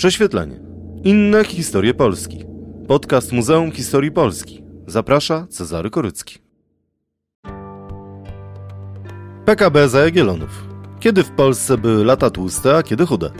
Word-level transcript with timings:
Prześwietlenie. 0.00 0.60
Inne 1.04 1.44
historie 1.44 1.94
Polski. 1.94 2.44
Podcast 2.88 3.32
Muzeum 3.32 3.72
Historii 3.72 4.12
Polski. 4.12 4.62
Zaprasza 4.86 5.46
Cezary 5.50 5.90
Korycki. 5.90 6.38
PKB 9.44 9.88
za 9.88 10.00
Jagiellonów. 10.00 10.64
Kiedy 11.00 11.24
w 11.24 11.30
Polsce 11.30 11.78
były 11.78 12.04
lata 12.04 12.30
tłuste, 12.30 12.76
a 12.76 12.82
kiedy 12.82 13.06
chude? 13.06 13.30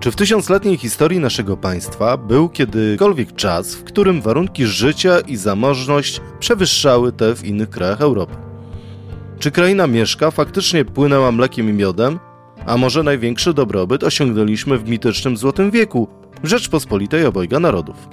Czy 0.00 0.10
w 0.10 0.16
tysiącletniej 0.16 0.76
historii 0.76 1.20
naszego 1.20 1.56
państwa 1.56 2.16
był 2.16 2.48
kiedykolwiek 2.48 3.34
czas, 3.34 3.74
w 3.74 3.84
którym 3.84 4.20
warunki 4.20 4.66
życia 4.66 5.20
i 5.20 5.36
zamożność 5.36 6.20
przewyższały 6.38 7.12
te 7.12 7.34
w 7.34 7.44
innych 7.44 7.70
krajach 7.70 8.00
Europy? 8.00 8.34
Czy 9.38 9.50
kraina 9.50 9.86
mieszka 9.86 10.30
faktycznie 10.30 10.84
płynęła 10.84 11.32
mlekiem 11.32 11.70
i 11.70 11.72
miodem, 11.72 12.18
a 12.66 12.76
może 12.76 13.02
największy 13.02 13.54
dobrobyt 13.54 14.04
osiągnęliśmy 14.04 14.78
w 14.78 14.88
mitycznym 14.88 15.36
Złotym 15.36 15.70
Wieku, 15.70 16.08
w 16.42 16.48
Rzeczpospolitej 16.48 17.26
obojga 17.26 17.60
narodów? 17.60 18.08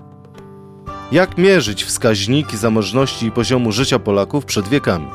Jak 1.12 1.38
mierzyć 1.38 1.84
wskaźniki 1.84 2.57
zamożności 2.57 3.26
i 3.26 3.31
poziomu 3.31 3.71
życia 3.71 3.99
Polaków 3.99 4.45
przed 4.45 4.67
wiekami? 4.67 5.07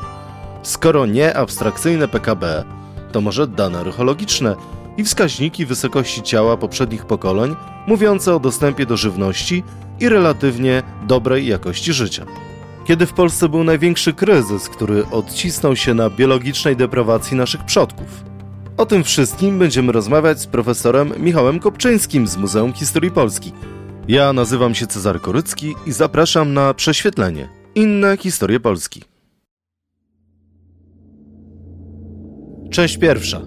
Skoro 0.63 1.05
nie 1.05 1.37
abstrakcyjne 1.37 2.07
PKB, 2.07 2.63
to 3.11 3.21
może 3.21 3.47
dane 3.47 3.79
archeologiczne 3.79 4.55
i 4.97 5.03
wskaźniki 5.03 5.65
wysokości 5.65 6.21
ciała 6.21 6.57
poprzednich 6.57 7.05
pokoleń, 7.05 7.55
mówiące 7.87 8.35
o 8.35 8.39
dostępie 8.39 8.85
do 8.85 8.97
żywności 8.97 9.63
i 9.99 10.09
relatywnie 10.09 10.83
dobrej 11.07 11.47
jakości 11.47 11.93
życia. 11.93 12.25
Kiedy 12.85 13.05
w 13.05 13.13
Polsce 13.13 13.49
był 13.49 13.63
największy 13.63 14.13
kryzys, 14.13 14.69
który 14.69 15.05
odcisnął 15.11 15.75
się 15.75 15.93
na 15.93 16.09
biologicznej 16.09 16.75
deprawacji 16.75 17.37
naszych 17.37 17.63
przodków? 17.65 18.34
O 18.77 18.85
tym 18.85 19.03
wszystkim 19.03 19.59
będziemy 19.59 19.91
rozmawiać 19.91 20.39
z 20.41 20.47
profesorem 20.47 21.13
Michałem 21.17 21.59
Kopczyńskim 21.59 22.27
z 22.27 22.37
Muzeum 22.37 22.73
Historii 22.73 23.11
Polski. 23.11 23.51
Ja 24.07 24.33
nazywam 24.33 24.75
się 24.75 24.87
Cezary 24.87 25.19
Korycki 25.19 25.75
i 25.85 25.91
zapraszam 25.91 26.53
na 26.53 26.73
prześwietlenie. 26.73 27.49
Inne 27.75 28.17
historie 28.17 28.59
Polski. 28.59 29.01
Część 32.71 32.97
pierwsza. 32.97 33.41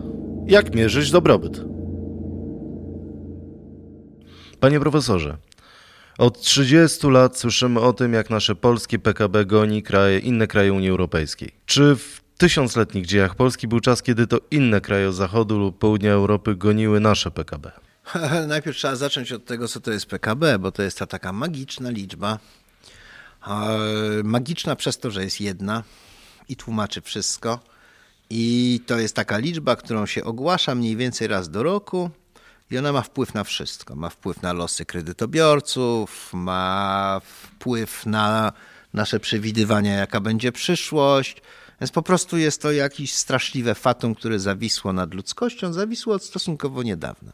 Jak 0.46 0.74
mierzyć 0.74 1.10
dobrobyt? 1.10 1.60
Panie 4.60 4.80
profesorze, 4.80 5.36
od 6.18 6.40
30 6.40 7.06
lat 7.06 7.38
słyszymy 7.38 7.80
o 7.80 7.92
tym, 7.92 8.12
jak 8.12 8.30
nasze 8.30 8.54
polskie 8.54 8.98
PKB 8.98 9.44
goni 9.44 9.82
kraje, 9.82 10.18
inne 10.18 10.46
kraje 10.46 10.72
Unii 10.72 10.90
Europejskiej. 10.90 11.50
Czy 11.66 11.96
w 11.96 12.27
tysiącletnich 12.39 13.06
dziejach 13.06 13.34
Polski 13.34 13.69
był 13.69 13.81
czas, 13.81 14.03
kiedy 14.03 14.27
to 14.27 14.41
inne 14.50 14.81
kraje 14.81 15.12
zachodu 15.12 15.58
lub 15.58 15.78
południa 15.78 16.12
Europy 16.12 16.56
goniły 16.56 17.00
nasze 17.00 17.31
PKB? 17.31 17.72
Najpierw 18.48 18.77
trzeba 18.77 18.97
zacząć 18.97 19.33
od 19.33 19.44
tego, 19.44 19.69
co 19.69 19.81
to 19.81 19.92
jest 19.92 20.06
PKB, 20.06 20.59
bo 20.59 20.72
to 20.72 20.83
jest 20.83 20.98
ta 20.98 21.06
taka 21.06 21.33
magiczna 21.33 21.91
liczba. 21.91 22.39
Magiczna 24.25 24.77
przez 24.77 24.98
to, 24.98 25.11
że 25.11 25.25
jest 25.25 25.41
jedna 25.41 25.83
i 26.48 26.56
tłumaczy 26.56 27.00
wszystko. 27.00 27.61
I 28.31 28.81
to 28.86 28.98
jest 28.98 29.16
taka 29.16 29.39
liczba, 29.39 29.77
którą 29.77 30.06
się 30.06 30.25
ogłasza 30.25 30.75
mniej 30.75 30.97
więcej 30.97 31.28
raz 31.28 31.50
do 31.50 31.62
roku. 31.62 32.11
I 32.70 32.78
ona 32.78 32.92
ma 32.92 33.03
wpływ 33.03 33.34
na 33.34 33.44
wszystko. 33.44 33.97
Ma 33.97 34.09
wpływ 34.09 34.42
na 34.42 34.53
losy 34.53 34.84
kredytobiorców, 34.84 36.31
ma 36.33 37.20
wpływ 37.25 38.06
na 38.06 38.53
nasze 38.94 39.20
przewidywania, 39.20 39.94
jaka 39.94 40.20
będzie 40.20 40.53
przyszłość. 40.53 41.42
Więc 41.80 41.90
po 41.90 42.02
prostu 42.02 42.38
jest 42.38 42.62
to 42.62 42.72
jakieś 42.72 43.14
straszliwe 43.14 43.74
fatum, 43.74 44.14
które 44.14 44.38
zawisło 44.38 44.92
nad 44.92 45.14
ludzkością, 45.14 45.72
zawisło 45.72 46.14
od 46.14 46.24
stosunkowo 46.24 46.82
niedawna. 46.82 47.32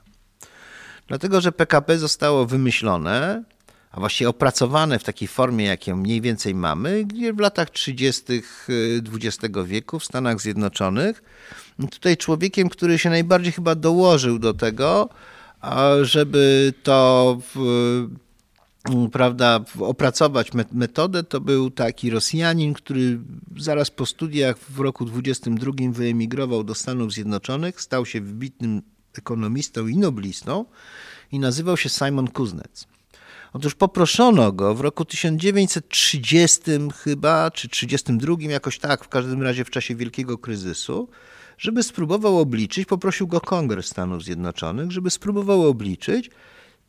Dlatego, 1.09 1.41
że 1.41 1.53
PKB 1.53 1.99
zostało 1.99 2.47
wymyślone, 2.47 3.45
a 3.91 4.01
właściwie 4.01 4.29
opracowane 4.29 4.99
w 4.99 5.05
takiej 5.05 5.29
formie, 5.29 5.65
jaką 5.65 5.97
mniej 5.97 6.21
więcej 6.21 6.55
mamy, 6.55 7.05
gdzie 7.05 7.33
w 7.33 7.39
latach 7.39 7.71
30. 7.71 8.43
XX 9.15 9.55
wieku 9.65 9.99
w 9.99 10.05
Stanach 10.05 10.41
Zjednoczonych. 10.41 11.23
Tutaj 11.91 12.17
człowiekiem, 12.17 12.69
który 12.69 12.99
się 12.99 13.11
najbardziej 13.11 13.53
chyba 13.53 13.75
dołożył 13.75 14.39
do 14.39 14.55
tego, 14.55 15.09
żeby 16.03 16.73
to 16.83 17.39
prawda, 19.13 19.61
opracować 19.81 20.51
metodę, 20.73 21.23
to 21.23 21.41
był 21.41 21.71
taki 21.71 22.11
Rosjanin, 22.11 22.75
który 22.75 23.21
zaraz 23.57 23.91
po 23.91 24.07
studiach 24.07 24.59
w 24.59 24.81
roku 24.81 25.05
22 25.05 25.73
wyemigrował 25.93 26.65
do 26.65 26.75
Stanów 26.75 27.13
Zjednoczonych, 27.13 27.81
stał 27.81 28.07
się 28.07 28.21
wybitnym 28.21 28.83
ekonomistą 29.19 29.87
i 29.87 29.97
noblistą 29.97 30.65
i 31.33 31.39
nazywał 31.39 31.77
się 31.77 31.89
Simon 31.89 32.29
Kuznets. 32.29 32.87
Otóż 33.53 33.75
poproszono 33.75 34.53
go 34.53 34.75
w 34.75 34.81
roku 34.81 35.05
1930 35.05 36.61
chyba, 37.03 37.51
czy 37.51 37.69
32, 37.69 38.37
jakoś 38.41 38.79
tak, 38.79 39.05
w 39.05 39.09
każdym 39.09 39.43
razie 39.43 39.65
w 39.65 39.71
czasie 39.71 39.95
wielkiego 39.95 40.39
kryzysu, 40.39 41.09
żeby 41.59 41.83
spróbował 41.83 42.39
obliczyć, 42.39 42.87
poprosił 42.87 43.27
go 43.27 43.41
Kongres 43.41 43.87
Stanów 43.87 44.25
Zjednoczonych, 44.25 44.93
żeby 44.93 45.11
spróbował 45.11 45.63
obliczyć, 45.63 46.31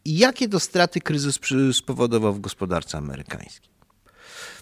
jakie 0.06 0.50
to 0.50 0.60
straty 0.60 1.02
kryzys 1.02 1.40
spowodował 1.72 2.34
w 2.34 2.40
gospodarce 2.40 2.98
amerykańskiej. 2.98 3.76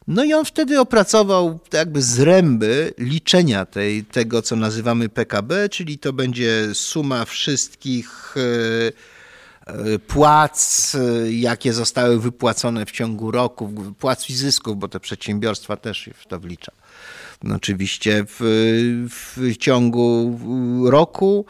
No 0.08 0.24
i 0.24 0.34
on 0.34 0.46
wtedy 0.46 0.80
opracował 0.80 1.60
jakby 1.74 2.02
zręby 2.02 2.94
liczenia 2.98 3.66
tej, 3.66 4.06
tego, 4.06 4.42
co 4.42 4.56
nazywamy 4.56 5.10
PKB, 5.10 5.70
czyli 5.70 5.98
to 5.98 6.14
będzie 6.14 6.70
suma 6.74 7.26
wszystkich 7.26 8.36
e, 8.38 9.74
e, 9.74 10.00
płac, 10.00 10.98
jakie 11.30 11.74
zostały 11.74 12.20
wypłacone 12.20 12.86
w 12.86 12.92
ciągu 12.92 13.32
roku, 13.32 13.74
płac 14.00 14.30
i 14.30 14.36
zysków, 14.36 14.80
bo 14.80 14.88
te 14.88 15.00
przedsiębiorstwa 15.00 15.78
też 15.78 16.10
w 16.16 16.28
to 16.28 16.40
wlicza. 16.40 16.72
No 17.44 17.56
oczywiście 17.56 18.26
w, 18.28 18.40
w 19.10 19.58
ciągu 19.58 20.40
roku, 20.90 21.46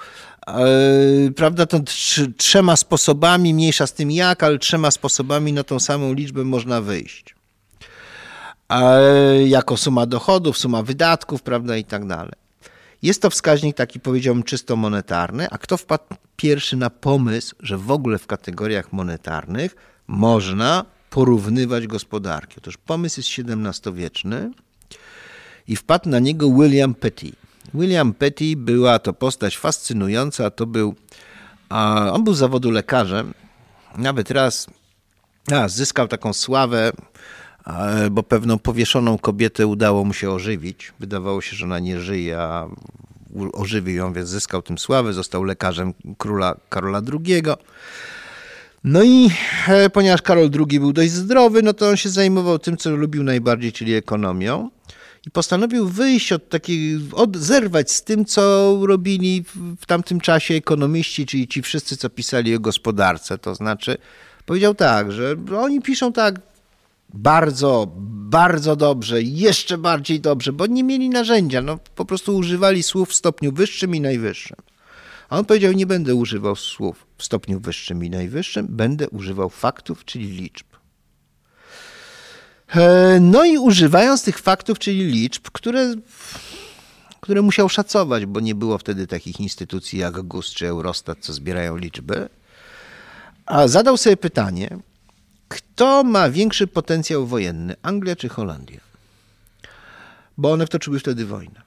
prawda, 1.36 1.66
to 1.66 1.80
trzema 2.38 2.76
sposobami, 2.76 3.54
mniejsza 3.54 3.88
z 3.88 3.94
tym 3.94 4.12
jak, 4.12 4.44
ale 4.44 4.60
trzema 4.60 4.92
sposobami 4.92 5.54
na 5.54 5.64
tą 5.64 5.80
samą 5.80 6.14
liczbę 6.14 6.44
można 6.44 6.82
wyjść 6.82 7.36
jako 9.46 9.78
suma 9.78 10.06
dochodów, 10.06 10.58
suma 10.58 10.84
wydatków, 10.84 11.42
prawda, 11.42 11.78
i 11.78 11.84
tak 11.84 12.08
dalej. 12.08 12.34
Jest 13.02 13.22
to 13.22 13.30
wskaźnik 13.30 13.76
taki, 13.78 14.00
powiedziałbym, 14.00 14.44
czysto 14.44 14.76
monetarny, 14.76 15.50
a 15.50 15.58
kto 15.58 15.78
wpadł 15.78 16.04
pierwszy 16.36 16.78
na 16.78 16.90
pomysł, 16.90 17.56
że 17.60 17.78
w 17.78 17.92
ogóle 17.92 18.20
w 18.20 18.28
kategoriach 18.28 18.94
monetarnych 18.94 19.76
można 20.08 20.86
porównywać 21.10 21.88
gospodarki? 21.88 22.56
Otóż 22.58 22.78
pomysł 22.78 23.20
jest 23.20 23.50
XVII-wieczny 23.50 24.52
i 25.68 25.76
wpadł 25.76 26.10
na 26.10 26.20
niego 26.20 26.50
William 26.50 26.96
Petty. 26.96 27.32
William 27.74 28.14
Petty 28.14 28.56
była 28.58 29.00
to 29.00 29.14
postać 29.14 29.58
fascynująca, 29.58 30.50
to 30.50 30.66
był, 30.66 30.96
on 32.12 32.24
był 32.24 32.34
z 32.34 32.38
zawodu 32.38 32.72
lekarzem, 32.72 33.34
nawet 33.98 34.32
raz, 34.32 34.68
raz 35.48 35.76
zyskał 35.76 36.08
taką 36.08 36.34
sławę, 36.34 36.92
bo 38.12 38.24
pewną 38.24 38.60
powieszoną 38.60 39.18
kobietę 39.18 39.68
udało 39.68 40.06
mu 40.06 40.14
się 40.14 40.32
ożywić. 40.32 40.94
Wydawało 41.00 41.42
się, 41.42 41.56
że 41.56 41.66
ona 41.66 41.80
nie 41.80 42.00
żyje, 42.00 42.40
a 42.40 42.68
ożywił 43.54 43.96
ją, 43.96 44.14
więc 44.14 44.30
zyskał 44.30 44.62
tym 44.62 44.78
sławę. 44.78 45.14
Został 45.14 45.44
lekarzem 45.44 45.94
króla 46.18 46.56
Karola 46.70 47.02
II. 47.12 47.44
No 48.84 49.04
i 49.04 49.30
e, 49.68 49.90
ponieważ 49.90 50.22
Karol 50.22 50.50
II 50.70 50.80
był 50.80 50.94
dość 50.94 51.12
zdrowy, 51.12 51.64
no 51.64 51.74
to 51.74 51.90
on 51.90 51.98
się 51.98 52.10
zajmował 52.10 52.60
tym, 52.60 52.78
co 52.78 52.90
lubił 52.90 53.24
najbardziej, 53.24 53.72
czyli 53.72 53.94
ekonomią. 53.94 54.70
I 55.28 55.32
postanowił 55.32 55.88
wyjść 55.88 56.32
od 56.32 56.50
takiej, 56.50 57.00
od, 57.12 57.38
zerwać 57.38 57.92
z 57.92 58.04
tym, 58.04 58.26
co 58.26 58.78
robili 58.82 59.44
w 59.80 59.86
tamtym 59.86 60.22
czasie 60.22 60.54
ekonomiści, 60.54 61.26
czyli 61.26 61.48
ci 61.48 61.62
wszyscy, 61.62 61.98
co 61.98 62.10
pisali 62.10 62.56
o 62.56 62.60
gospodarce. 62.60 63.38
To 63.38 63.56
znaczy, 63.56 63.98
powiedział 64.46 64.76
tak, 64.76 65.12
że 65.12 65.36
oni 65.58 65.82
piszą 65.82 66.14
tak, 66.14 66.40
bardzo, 67.14 67.92
bardzo 68.08 68.76
dobrze, 68.76 69.22
jeszcze 69.22 69.78
bardziej 69.78 70.20
dobrze, 70.20 70.54
bo 70.54 70.66
nie 70.66 70.84
mieli 70.84 71.10
narzędzia, 71.10 71.62
no 71.62 71.80
po 71.96 72.06
prostu 72.06 72.36
używali 72.36 72.84
słów 72.84 73.10
w 73.10 73.14
stopniu 73.14 73.52
wyższym 73.52 73.96
i 73.96 74.02
najwyższym. 74.02 74.58
A 75.30 75.38
on 75.38 75.46
powiedział, 75.46 75.74
nie 75.74 75.86
będę 75.86 76.16
używał 76.16 76.56
słów 76.56 77.06
w 77.18 77.24
stopniu 77.24 77.60
wyższym 77.60 78.04
i 78.04 78.10
najwyższym, 78.10 78.68
będę 78.70 79.10
używał 79.10 79.50
faktów, 79.50 80.06
czyli 80.06 80.28
liczb. 80.28 80.73
E, 82.76 83.20
no 83.20 83.46
i 83.46 83.58
używając 83.58 84.24
tych 84.24 84.40
faktów, 84.40 84.80
czyli 84.80 85.06
liczb, 85.06 85.50
które, 85.52 85.96
które 87.22 87.42
musiał 87.42 87.70
szacować, 87.70 88.26
bo 88.26 88.40
nie 88.40 88.56
było 88.56 88.78
wtedy 88.78 89.08
takich 89.08 89.40
instytucji 89.40 90.00
jak 90.00 90.22
GUS 90.22 90.54
czy 90.54 90.68
Eurostat, 90.68 91.18
co 91.22 91.34
zbierają 91.34 91.78
liczby, 91.78 92.30
a 93.46 93.68
zadał 93.68 93.98
sobie 93.98 94.18
pytanie, 94.18 94.78
kto 95.48 96.04
ma 96.04 96.30
większy 96.30 96.68
potencjał 96.68 97.28
wojenny, 97.28 97.76
Anglia 97.82 98.16
czy 98.16 98.30
Holandia? 98.30 98.80
Bo 100.38 100.52
one 100.52 100.66
wtoczyły 100.66 101.00
wtedy 101.00 101.26
wojnę. 101.26 101.62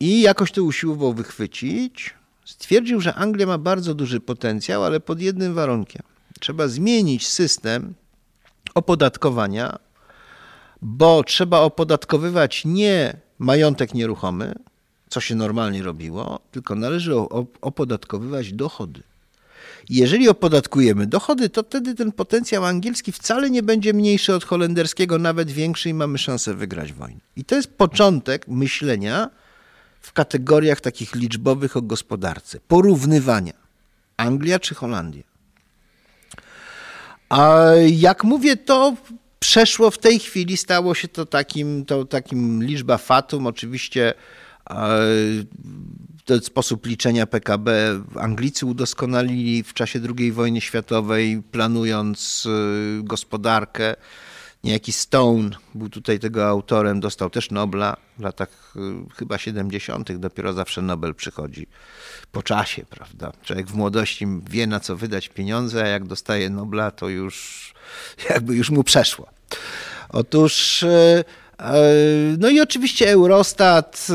I 0.00 0.20
jakoś 0.20 0.52
to 0.52 0.62
usiłował 0.62 1.14
wychwycić, 1.14 2.14
Stwierdził, 2.46 3.00
że 3.00 3.14
Anglia 3.14 3.46
ma 3.46 3.58
bardzo 3.58 3.94
duży 3.94 4.20
potencjał, 4.20 4.84
ale 4.84 5.00
pod 5.00 5.20
jednym 5.20 5.54
warunkiem. 5.54 6.02
Trzeba 6.40 6.68
zmienić 6.68 7.28
system 7.28 7.94
opodatkowania, 8.74 9.78
bo 10.82 11.24
trzeba 11.24 11.60
opodatkowywać 11.60 12.62
nie 12.64 13.16
majątek 13.38 13.94
nieruchomy, 13.94 14.54
co 15.08 15.20
się 15.20 15.34
normalnie 15.34 15.82
robiło, 15.82 16.40
tylko 16.50 16.74
należy 16.74 17.14
opodatkowywać 17.60 18.52
dochody. 18.52 19.02
Jeżeli 19.88 20.28
opodatkujemy 20.28 21.06
dochody, 21.06 21.48
to 21.48 21.62
wtedy 21.62 21.94
ten 21.94 22.12
potencjał 22.12 22.64
angielski 22.64 23.12
wcale 23.12 23.50
nie 23.50 23.62
będzie 23.62 23.92
mniejszy 23.92 24.34
od 24.34 24.44
holenderskiego, 24.44 25.18
nawet 25.18 25.50
większy 25.50 25.88
i 25.88 25.94
mamy 25.94 26.18
szansę 26.18 26.54
wygrać 26.54 26.92
wojnę. 26.92 27.20
I 27.36 27.44
to 27.44 27.54
jest 27.54 27.68
początek 27.72 28.48
myślenia 28.48 29.30
w 30.00 30.12
kategoriach 30.12 30.80
takich 30.80 31.14
liczbowych 31.14 31.76
o 31.76 31.82
gospodarce, 31.82 32.58
porównywania 32.68 33.52
Anglia 34.16 34.58
czy 34.58 34.74
Holandia. 34.74 35.22
A 37.28 37.64
jak 37.90 38.24
mówię, 38.24 38.56
to 38.56 38.96
przeszło 39.38 39.90
w 39.90 39.98
tej 39.98 40.18
chwili, 40.18 40.56
stało 40.56 40.94
się 40.94 41.08
to 41.08 41.26
takim, 41.26 41.84
to 41.84 42.04
takim 42.04 42.62
liczba 42.62 42.98
fatum. 42.98 43.46
Oczywiście 43.46 44.14
ten 46.24 46.40
sposób 46.40 46.86
liczenia 46.86 47.26
PKB 47.26 48.00
Anglicy 48.20 48.66
udoskonalili 48.66 49.62
w 49.62 49.74
czasie 49.74 50.00
II 50.18 50.32
wojny 50.32 50.60
światowej, 50.60 51.42
planując 51.50 52.46
y, 52.46 53.02
gospodarkę. 53.02 53.94
Niejaki 54.66 54.92
Stone 54.92 55.50
był 55.74 55.88
tutaj 55.88 56.18
tego 56.18 56.48
autorem, 56.48 57.00
dostał 57.00 57.30
też 57.30 57.50
Nobla 57.50 57.96
w 58.18 58.22
latach 58.22 58.74
y, 58.76 59.14
chyba 59.16 59.38
70. 59.38 60.12
Dopiero 60.12 60.52
zawsze 60.52 60.82
Nobel 60.82 61.14
przychodzi 61.14 61.66
po 62.32 62.42
czasie, 62.42 62.84
prawda? 62.90 63.32
Człowiek 63.42 63.66
w 63.66 63.74
młodości 63.74 64.26
wie 64.50 64.66
na 64.66 64.80
co 64.80 64.96
wydać 64.96 65.28
pieniądze, 65.28 65.84
a 65.84 65.86
jak 65.86 66.06
dostaje 66.06 66.50
Nobla, 66.50 66.90
to 66.90 67.08
już 67.08 67.74
jakby 68.30 68.56
już 68.56 68.70
mu 68.70 68.84
przeszło. 68.84 69.28
Otóż 70.08 70.82
y, 70.82 71.24
E, 71.58 71.84
no 72.38 72.48
i 72.48 72.60
oczywiście 72.60 73.08
Eurostat, 73.10 74.06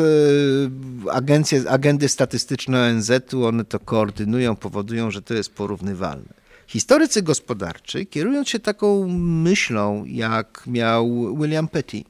agencje, 1.11 1.63
agendy 1.69 2.09
statystyczne 2.09 2.81
ONZ-u, 2.83 3.45
one 3.45 3.65
to 3.65 3.79
koordynują, 3.79 4.55
powodują, 4.55 5.11
że 5.11 5.21
to 5.21 5.33
jest 5.33 5.53
porównywalne. 5.53 6.40
Historycy 6.71 7.21
gospodarczy, 7.21 8.05
kierując 8.05 8.49
się 8.49 8.59
taką 8.59 9.07
myślą, 9.17 10.05
jak 10.05 10.63
miał 10.67 11.35
William 11.37 11.67
Petty, 11.67 12.03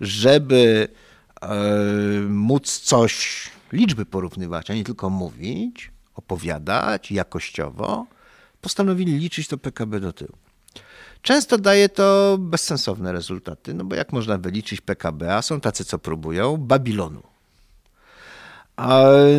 żeby 0.00 0.88
e, 1.40 1.48
móc 2.28 2.80
coś, 2.80 3.42
liczby 3.72 4.06
porównywać, 4.06 4.70
a 4.70 4.74
nie 4.74 4.84
tylko 4.84 5.10
mówić, 5.10 5.90
opowiadać 6.14 7.12
jakościowo, 7.12 8.06
postanowili 8.60 9.18
liczyć 9.18 9.48
to 9.48 9.58
PKB 9.58 10.00
do 10.00 10.12
tyłu. 10.12 10.36
Często 11.22 11.58
daje 11.58 11.88
to 11.88 12.36
bezsensowne 12.40 13.12
rezultaty, 13.12 13.74
no 13.74 13.84
bo 13.84 13.94
jak 13.94 14.12
można 14.12 14.38
wyliczyć 14.38 14.80
PKB, 14.80 15.36
a 15.36 15.42
są 15.42 15.60
tacy, 15.60 15.84
co 15.84 15.98
próbują, 15.98 16.56
Babilonu. 16.56 17.22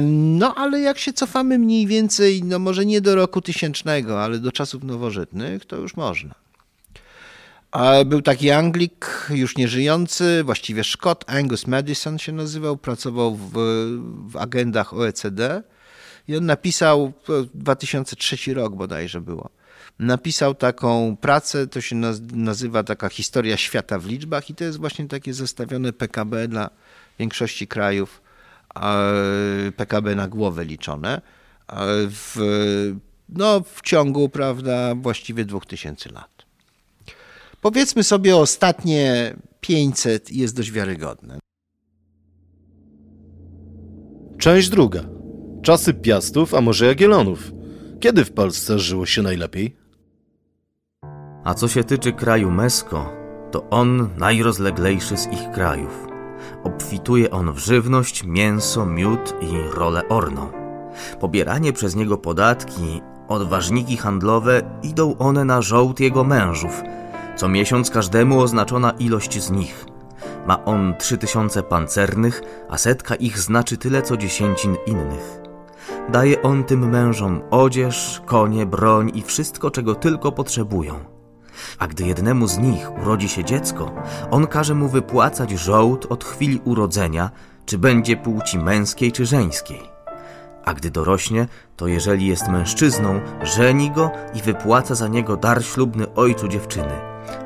No 0.01 0.55
ale 0.55 0.79
jak 0.79 0.97
się 0.97 1.13
cofamy 1.13 1.59
mniej 1.59 1.87
więcej, 1.87 2.43
no 2.43 2.59
może 2.59 2.85
nie 2.85 3.01
do 3.01 3.15
roku 3.15 3.41
tysięcznego, 3.41 4.23
ale 4.23 4.39
do 4.39 4.51
czasów 4.51 4.83
nowożytnych, 4.83 5.65
to 5.65 5.75
już 5.75 5.95
można. 5.95 6.35
Był 8.05 8.21
taki 8.21 8.51
Anglik, 8.51 9.27
już 9.29 9.57
nieżyjący, 9.57 10.43
właściwie 10.43 10.83
Szkot, 10.83 11.25
Angus 11.27 11.67
Madison 11.67 12.19
się 12.19 12.31
nazywał, 12.31 12.77
pracował 12.77 13.35
w, 13.35 13.51
w 14.31 14.37
agendach 14.37 14.93
OECD 14.93 15.63
i 16.27 16.37
on 16.37 16.45
napisał, 16.45 17.13
2003 17.53 18.53
rok 18.53 18.75
bodajże 18.75 19.21
było, 19.21 19.49
napisał 19.99 20.55
taką 20.55 21.17
pracę, 21.21 21.67
to 21.67 21.81
się 21.81 21.95
nazywa 22.33 22.83
taka 22.83 23.09
historia 23.09 23.57
świata 23.57 23.99
w 23.99 24.05
liczbach 24.05 24.49
i 24.49 24.55
to 24.55 24.63
jest 24.63 24.77
właśnie 24.77 25.07
takie 25.07 25.33
zestawione 25.33 25.93
PKB 25.93 26.47
dla 26.47 26.69
większości 27.19 27.67
krajów, 27.67 28.21
PKB 29.77 30.15
na 30.15 30.27
głowę 30.27 30.65
liczone 30.65 31.21
w, 32.09 32.35
no, 33.29 33.61
w 33.61 33.81
ciągu, 33.81 34.29
prawda, 34.29 34.95
właściwie 34.95 35.45
2000 35.45 36.11
lat. 36.11 36.45
Powiedzmy 37.61 38.03
sobie 38.03 38.37
ostatnie 38.37 39.35
500 39.61 40.31
jest 40.31 40.55
dość 40.55 40.71
wiarygodne. 40.71 41.39
Część 44.37 44.69
druga. 44.69 45.03
Czasy 45.61 45.93
Piastów, 45.93 46.53
a 46.53 46.61
może 46.61 46.85
Jagiellonów. 46.85 47.51
Kiedy 47.99 48.25
w 48.25 48.31
Polsce 48.31 48.79
żyło 48.79 49.05
się 49.05 49.21
najlepiej? 49.21 49.75
A 51.43 51.53
co 51.53 51.67
się 51.67 51.83
tyczy 51.83 52.13
kraju 52.13 52.51
Mesko, 52.51 53.13
to 53.51 53.69
on 53.69 54.09
najrozleglejszy 54.17 55.17
z 55.17 55.27
ich 55.27 55.51
krajów. 55.51 56.08
Obfituje 56.63 57.31
on 57.31 57.51
w 57.51 57.57
żywność, 57.57 58.23
mięso, 58.23 58.85
miód 58.85 59.35
i 59.41 59.75
rolę 59.75 60.07
orną. 60.09 60.47
Pobieranie 61.19 61.73
przez 61.73 61.95
niego 61.95 62.17
podatki, 62.17 63.01
odważniki 63.27 63.97
handlowe 63.97 64.61
idą 64.83 65.17
one 65.17 65.45
na 65.45 65.61
żołd 65.61 65.99
jego 65.99 66.23
mężów. 66.23 66.83
Co 67.35 67.47
miesiąc 67.47 67.89
każdemu 67.89 68.41
oznaczona 68.41 68.91
ilość 68.91 69.43
z 69.43 69.51
nich. 69.51 69.85
Ma 70.47 70.65
on 70.65 70.93
trzy 70.99 71.17
tysiące 71.17 71.63
pancernych, 71.63 72.41
a 72.69 72.77
setka 72.77 73.15
ich 73.15 73.39
znaczy 73.39 73.77
tyle 73.77 74.01
co 74.01 74.17
dziesięcin 74.17 74.75
innych. 74.87 75.39
Daje 76.11 76.41
on 76.41 76.63
tym 76.63 76.89
mężom 76.89 77.41
odzież, 77.51 78.21
konie, 78.25 78.65
broń 78.65 79.11
i 79.15 79.21
wszystko, 79.21 79.71
czego 79.71 79.95
tylko 79.95 80.31
potrzebują. 80.31 81.18
A 81.79 81.87
gdy 81.87 82.03
jednemu 82.03 82.47
z 82.47 82.57
nich 82.57 82.91
urodzi 83.01 83.29
się 83.29 83.43
dziecko, 83.43 83.91
on 84.31 84.47
każe 84.47 84.75
mu 84.75 84.87
wypłacać 84.87 85.51
żołd 85.51 86.05
od 86.09 86.23
chwili 86.23 86.61
urodzenia, 86.65 87.31
czy 87.65 87.77
będzie 87.77 88.17
płci 88.17 88.59
męskiej 88.59 89.11
czy 89.11 89.25
żeńskiej. 89.25 89.81
A 90.65 90.73
gdy 90.73 90.91
dorośnie, 90.91 91.47
to 91.75 91.87
jeżeli 91.87 92.27
jest 92.27 92.47
mężczyzną, 92.47 93.21
żeni 93.43 93.91
go 93.91 94.11
i 94.33 94.41
wypłaca 94.41 94.95
za 94.95 95.07
niego 95.07 95.37
dar 95.37 95.63
ślubny 95.63 96.13
ojcu 96.13 96.47
dziewczyny. 96.47 96.99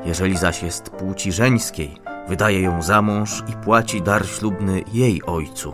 Jeżeli 0.04 0.36
zaś 0.36 0.62
jest 0.62 0.90
płci 0.90 1.32
żeńskiej, 1.32 1.96
wydaje 2.28 2.60
ją 2.60 2.82
za 2.82 3.02
mąż 3.02 3.42
i 3.48 3.52
płaci 3.52 4.02
dar 4.02 4.26
ślubny 4.26 4.82
jej 4.92 5.22
ojcu. 5.22 5.72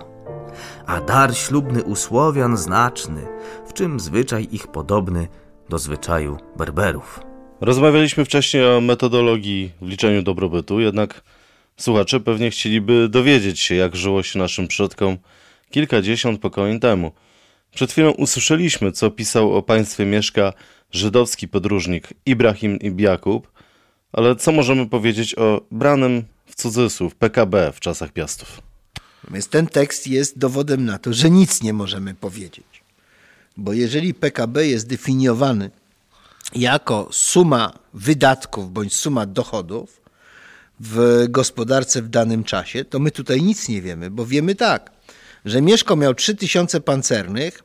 A 0.86 1.00
dar 1.00 1.36
ślubny 1.36 1.84
u 1.84 1.96
Słowian 1.96 2.56
znaczny, 2.56 3.26
w 3.66 3.72
czym 3.72 4.00
zwyczaj 4.00 4.48
ich 4.52 4.68
podobny 4.68 5.28
do 5.68 5.78
zwyczaju 5.78 6.38
Berberów. 6.56 7.29
Rozmawialiśmy 7.60 8.24
wcześniej 8.24 8.64
o 8.66 8.80
metodologii 8.80 9.70
w 9.82 9.88
liczeniu 9.88 10.22
dobrobytu, 10.22 10.80
jednak 10.80 11.22
słuchacze 11.76 12.20
pewnie 12.20 12.50
chcieliby 12.50 13.08
dowiedzieć 13.08 13.60
się, 13.60 13.74
jak 13.74 13.96
żyło 13.96 14.22
się 14.22 14.38
naszym 14.38 14.68
przodkom 14.68 15.18
kilkadziesiąt 15.70 16.40
pokoleń 16.40 16.80
temu. 16.80 17.12
Przed 17.74 17.92
chwilą 17.92 18.10
usłyszeliśmy, 18.10 18.92
co 18.92 19.10
pisał 19.10 19.56
o 19.56 19.62
państwie 19.62 20.06
mieszka 20.06 20.52
żydowski 20.92 21.48
podróżnik 21.48 22.08
Ibrahim 22.26 22.78
Ibn 22.78 23.02
Jakub, 23.02 23.52
ale 24.12 24.36
co 24.36 24.52
możemy 24.52 24.88
powiedzieć 24.88 25.38
o 25.38 25.60
branym 25.70 26.24
w 26.46 26.54
cudzysłów 26.54 27.14
PKB 27.14 27.72
w 27.72 27.80
czasach 27.80 28.12
Piastów? 28.12 28.60
Więc 29.30 29.48
ten 29.48 29.66
tekst 29.66 30.06
jest 30.06 30.38
dowodem 30.38 30.84
na 30.84 30.98
to, 30.98 31.12
że 31.12 31.30
nic 31.30 31.62
nie 31.62 31.72
możemy 31.72 32.14
powiedzieć. 32.14 32.82
Bo 33.56 33.72
jeżeli 33.72 34.14
PKB 34.14 34.66
jest 34.66 34.88
definiowany 34.88 35.70
jako 36.54 37.08
suma 37.12 37.72
wydatków 37.94 38.72
bądź 38.72 38.94
suma 38.96 39.26
dochodów 39.26 40.00
w 40.80 41.24
gospodarce 41.28 42.02
w 42.02 42.08
danym 42.08 42.44
czasie, 42.44 42.84
to 42.84 42.98
my 42.98 43.10
tutaj 43.10 43.42
nic 43.42 43.68
nie 43.68 43.82
wiemy, 43.82 44.10
bo 44.10 44.26
wiemy 44.26 44.54
tak, 44.54 44.90
że 45.44 45.62
Mieszko 45.62 45.96
miał 45.96 46.14
3000 46.14 46.80
pancernych 46.80 47.62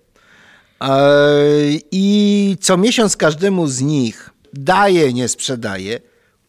i 1.92 2.58
co 2.62 2.78
miesiąc 2.78 3.18
każdemu 3.18 3.68
z 3.68 3.82
nich 3.82 4.30
daje, 4.54 5.14
nie 5.14 5.28
sprzedaje 5.28 6.00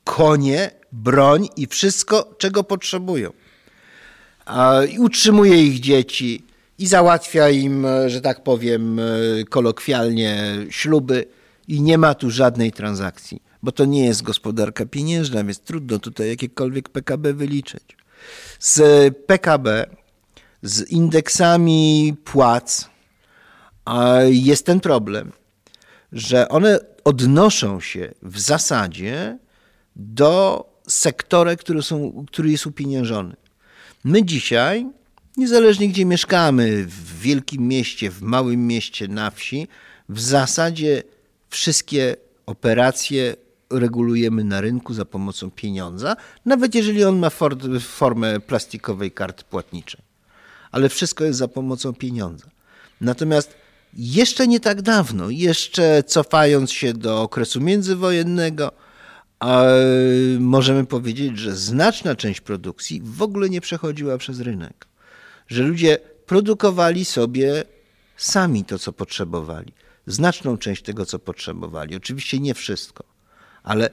konie, 0.05 0.71
broń 0.93 1.49
i 1.57 1.67
wszystko, 1.67 2.35
czego 2.39 2.65
potrzebują. 2.65 3.33
I 4.91 4.99
utrzymuje 4.99 5.67
ich 5.67 5.81
dzieci 5.81 6.45
i 6.79 6.87
załatwia 6.87 7.51
im, 7.51 7.87
że 8.07 8.21
tak 8.21 8.43
powiem 8.43 9.01
kolokwialnie, 9.51 10.57
śluby 10.71 11.27
i 11.69 11.81
nie 11.81 11.99
ma 11.99 12.15
tu 12.15 12.31
żadnej 12.31 12.73
transakcji, 12.73 13.43
bo 13.63 13.73
to 13.73 13.85
nie 13.85 14.05
jest 14.05 14.23
gospodarka 14.23 14.87
pieniężna, 14.87 15.45
więc 15.45 15.61
trudno 15.61 15.99
tutaj 15.99 16.29
jakiekolwiek 16.29 16.89
PKB 16.89 17.35
wyliczyć. 17.35 17.97
Z 18.59 19.15
PKB, 19.27 19.87
z 20.63 20.91
indeksami 20.91 22.15
płac 22.25 22.91
jest 24.27 24.67
ten 24.67 24.81
problem, 24.81 25.33
że 26.13 26.49
one 26.49 26.79
odnoszą 27.05 27.81
się 27.81 28.15
w 28.23 28.41
zasadzie 28.41 29.39
do 29.97 30.65
sektora, 30.89 31.57
który, 31.57 31.83
są, 31.83 32.25
który 32.27 32.51
jest 32.51 32.67
upieniężony. 32.67 33.37
My 34.05 34.25
dzisiaj 34.25 34.87
Niezależnie 35.37 35.89
gdzie 35.89 36.05
mieszkamy, 36.05 36.85
w 36.85 37.21
wielkim 37.21 37.69
mieście, 37.69 38.11
w 38.11 38.23
małym 38.23 38.67
mieście, 38.67 39.09
na 39.09 39.31
wsi, 39.31 39.69
w 40.09 40.21
zasadzie 40.21 41.03
wszystkie 41.57 42.17
operacje 42.47 43.37
regulujemy 43.71 44.45
na 44.45 44.61
rynku 44.61 44.95
za 44.95 45.05
pomocą 45.05 45.51
pieniądza, 45.51 46.17
nawet 46.45 46.75
jeżeli 46.75 47.05
on 47.05 47.19
ma 47.19 47.31
formę 47.81 48.41
plastikowej 48.41 49.13
karty 49.13 49.45
płatniczej. 49.45 50.01
Ale 50.71 50.89
wszystko 50.89 51.25
jest 51.25 51.39
za 51.39 51.49
pomocą 51.49 51.95
pieniądza. 51.95 52.47
Natomiast 53.01 53.55
jeszcze 53.95 54.47
nie 54.47 54.61
tak 54.61 54.83
dawno, 54.83 55.31
jeszcze 55.31 56.03
cofając 56.03 56.73
się 56.73 56.93
do 56.93 57.23
okresu 57.23 57.61
międzywojennego, 57.61 58.73
możemy 60.39 60.87
powiedzieć, 60.87 61.39
że 61.39 61.57
znaczna 61.57 62.15
część 62.15 62.41
produkcji 62.41 63.01
w 63.05 63.23
ogóle 63.23 63.49
nie 63.51 63.61
przechodziła 63.61 64.19
przez 64.19 64.41
rynek. 64.41 64.87
Że 65.49 65.63
ludzie 65.63 65.99
produkowali 66.27 67.05
sobie 67.05 67.65
sami 68.17 68.65
to, 68.65 68.79
co 68.79 68.93
potrzebowali. 68.93 69.73
Znaczną 70.07 70.59
część 70.59 70.83
tego, 70.83 71.07
co 71.07 71.19
potrzebowali. 71.19 71.97
Oczywiście 71.97 72.39
nie 72.39 72.55
wszystko, 72.55 73.05
ale 73.63 73.91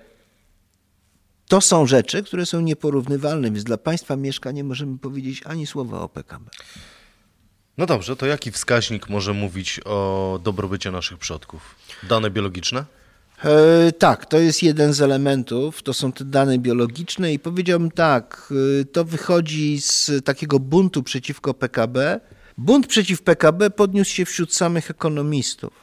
to 1.48 1.62
są 1.62 1.86
rzeczy, 1.86 2.24
które 2.24 2.46
są 2.46 2.62
nieporównywalne, 2.62 3.52
więc 3.52 3.64
dla 3.64 3.78
państwa 3.78 4.16
mieszka 4.16 4.52
nie 4.52 4.64
możemy 4.64 4.98
powiedzieć 4.98 5.42
ani 5.46 5.68
słowa 5.68 6.02
o 6.02 6.10
PKB. 6.10 6.50
No 7.78 7.86
dobrze, 7.86 8.16
to 8.16 8.26
jaki 8.26 8.52
wskaźnik 8.52 9.10
może 9.10 9.34
mówić 9.34 9.80
o 9.86 10.40
dobrobycie 10.44 10.92
naszych 10.92 11.18
przodków? 11.18 11.76
Dane 12.04 12.30
biologiczne? 12.30 12.86
E, 13.44 13.92
tak, 13.92 14.26
to 14.26 14.40
jest 14.40 14.64
jeden 14.64 14.94
z 14.94 15.02
elementów, 15.02 15.84
to 15.84 15.94
są 15.94 16.12
te 16.12 16.26
dane 16.26 16.58
biologiczne 16.58 17.34
i 17.34 17.40
powiedziałbym 17.40 17.92
tak, 17.92 18.54
e, 18.82 18.86
to 18.86 19.06
wychodzi 19.06 19.82
z 19.82 20.12
takiego 20.26 20.60
buntu 20.60 21.04
przeciwko 21.04 21.54
PKB. 21.54 22.20
Bunt 22.58 22.88
przeciw 22.88 23.22
PKB 23.22 23.70
podniósł 23.70 24.12
się 24.12 24.26
wśród 24.26 24.54
samych 24.54 24.92
ekonomistów. 24.92 25.83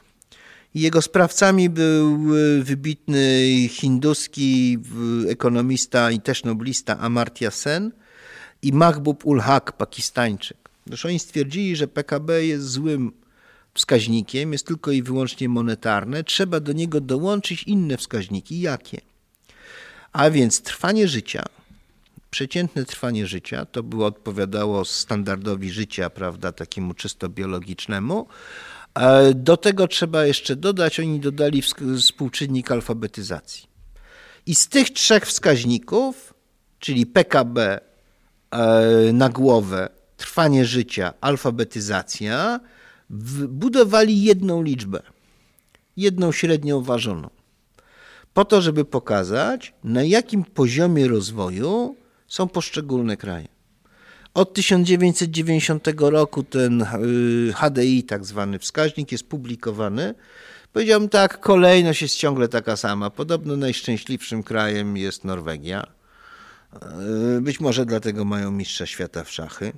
Jego 0.74 1.02
sprawcami 1.02 1.70
był 1.70 2.36
e, 2.36 2.62
wybitny 2.62 3.46
hinduski 3.68 4.78
ekonomista 5.28 6.10
i 6.10 6.20
też 6.20 6.44
noblista 6.44 6.98
Amartya 6.98 7.50
Sen 7.50 7.92
i 8.62 8.72
Mahbub 8.72 9.26
ul 9.26 9.40
Haq, 9.40 9.72
pakistańczyk. 9.78 10.56
Zresztą 10.86 11.08
oni 11.08 11.18
stwierdzili, 11.18 11.76
że 11.76 11.88
PKB 11.88 12.46
jest 12.46 12.68
złym 12.68 13.12
wskaźnikiem, 13.74 14.52
jest 14.52 14.66
tylko 14.66 14.90
i 14.90 15.02
wyłącznie 15.02 15.48
monetarne. 15.48 16.24
Trzeba 16.24 16.60
do 16.60 16.72
niego 16.72 17.00
dołączyć 17.00 17.62
inne 17.62 17.96
wskaźniki. 17.96 18.60
Jakie? 18.60 19.00
A 20.12 20.30
więc 20.30 20.62
trwanie 20.62 21.08
życia, 21.08 21.44
przeciętne 22.30 22.84
trwanie 22.84 23.26
życia, 23.26 23.64
to 23.64 23.82
było 23.82 24.06
odpowiadało 24.06 24.84
standardowi 24.84 25.70
życia, 25.70 26.10
prawda, 26.10 26.52
takiemu 26.52 26.94
czysto 26.94 27.28
biologicznemu. 27.28 28.26
E, 28.94 29.34
do 29.34 29.56
tego 29.56 29.88
trzeba 29.88 30.26
jeszcze 30.26 30.56
dodać, 30.56 31.00
oni 31.00 31.20
dodali 31.20 31.62
współczynnik 31.98 32.70
alfabetyzacji. 32.70 33.70
I 34.46 34.54
z 34.54 34.68
tych 34.68 34.90
trzech 34.90 35.26
wskaźników, 35.26 36.34
czyli 36.78 37.06
PKB 37.06 37.80
e, 38.50 39.12
na 39.12 39.28
głowę 39.28 39.88
trwanie 40.16 40.64
życia, 40.64 41.14
alfabetyzacja, 41.20 42.60
budowali 43.48 44.22
jedną 44.22 44.62
liczbę, 44.62 45.02
jedną 45.96 46.32
średnią 46.32 46.82
ważoną, 46.82 47.30
po 48.34 48.44
to, 48.44 48.60
żeby 48.60 48.84
pokazać, 48.84 49.74
na 49.84 50.02
jakim 50.02 50.44
poziomie 50.44 51.08
rozwoju 51.08 51.96
są 52.28 52.48
poszczególne 52.48 53.16
kraje. 53.16 53.48
Od 54.34 54.54
1990 54.54 55.88
roku 55.98 56.42
ten 56.42 56.86
HDI, 57.54 57.98
y, 57.98 58.02
tak 58.02 58.24
zwany 58.24 58.58
wskaźnik, 58.58 59.12
jest 59.12 59.24
publikowany. 59.24 60.14
Powiedziałbym 60.72 61.08
tak, 61.08 61.40
kolejność 61.40 62.02
jest 62.02 62.16
ciągle 62.16 62.48
taka 62.48 62.76
sama. 62.76 63.10
Podobno 63.10 63.56
najszczęśliwszym 63.56 64.42
krajem 64.42 64.96
jest 64.96 65.24
Norwegia. 65.24 65.86
Y, 67.36 67.40
być 67.40 67.60
może 67.60 67.86
dlatego 67.86 68.24
mają 68.24 68.50
mistrza 68.50 68.86
świata 68.86 69.24
w 69.24 69.30
szachy 69.30 69.72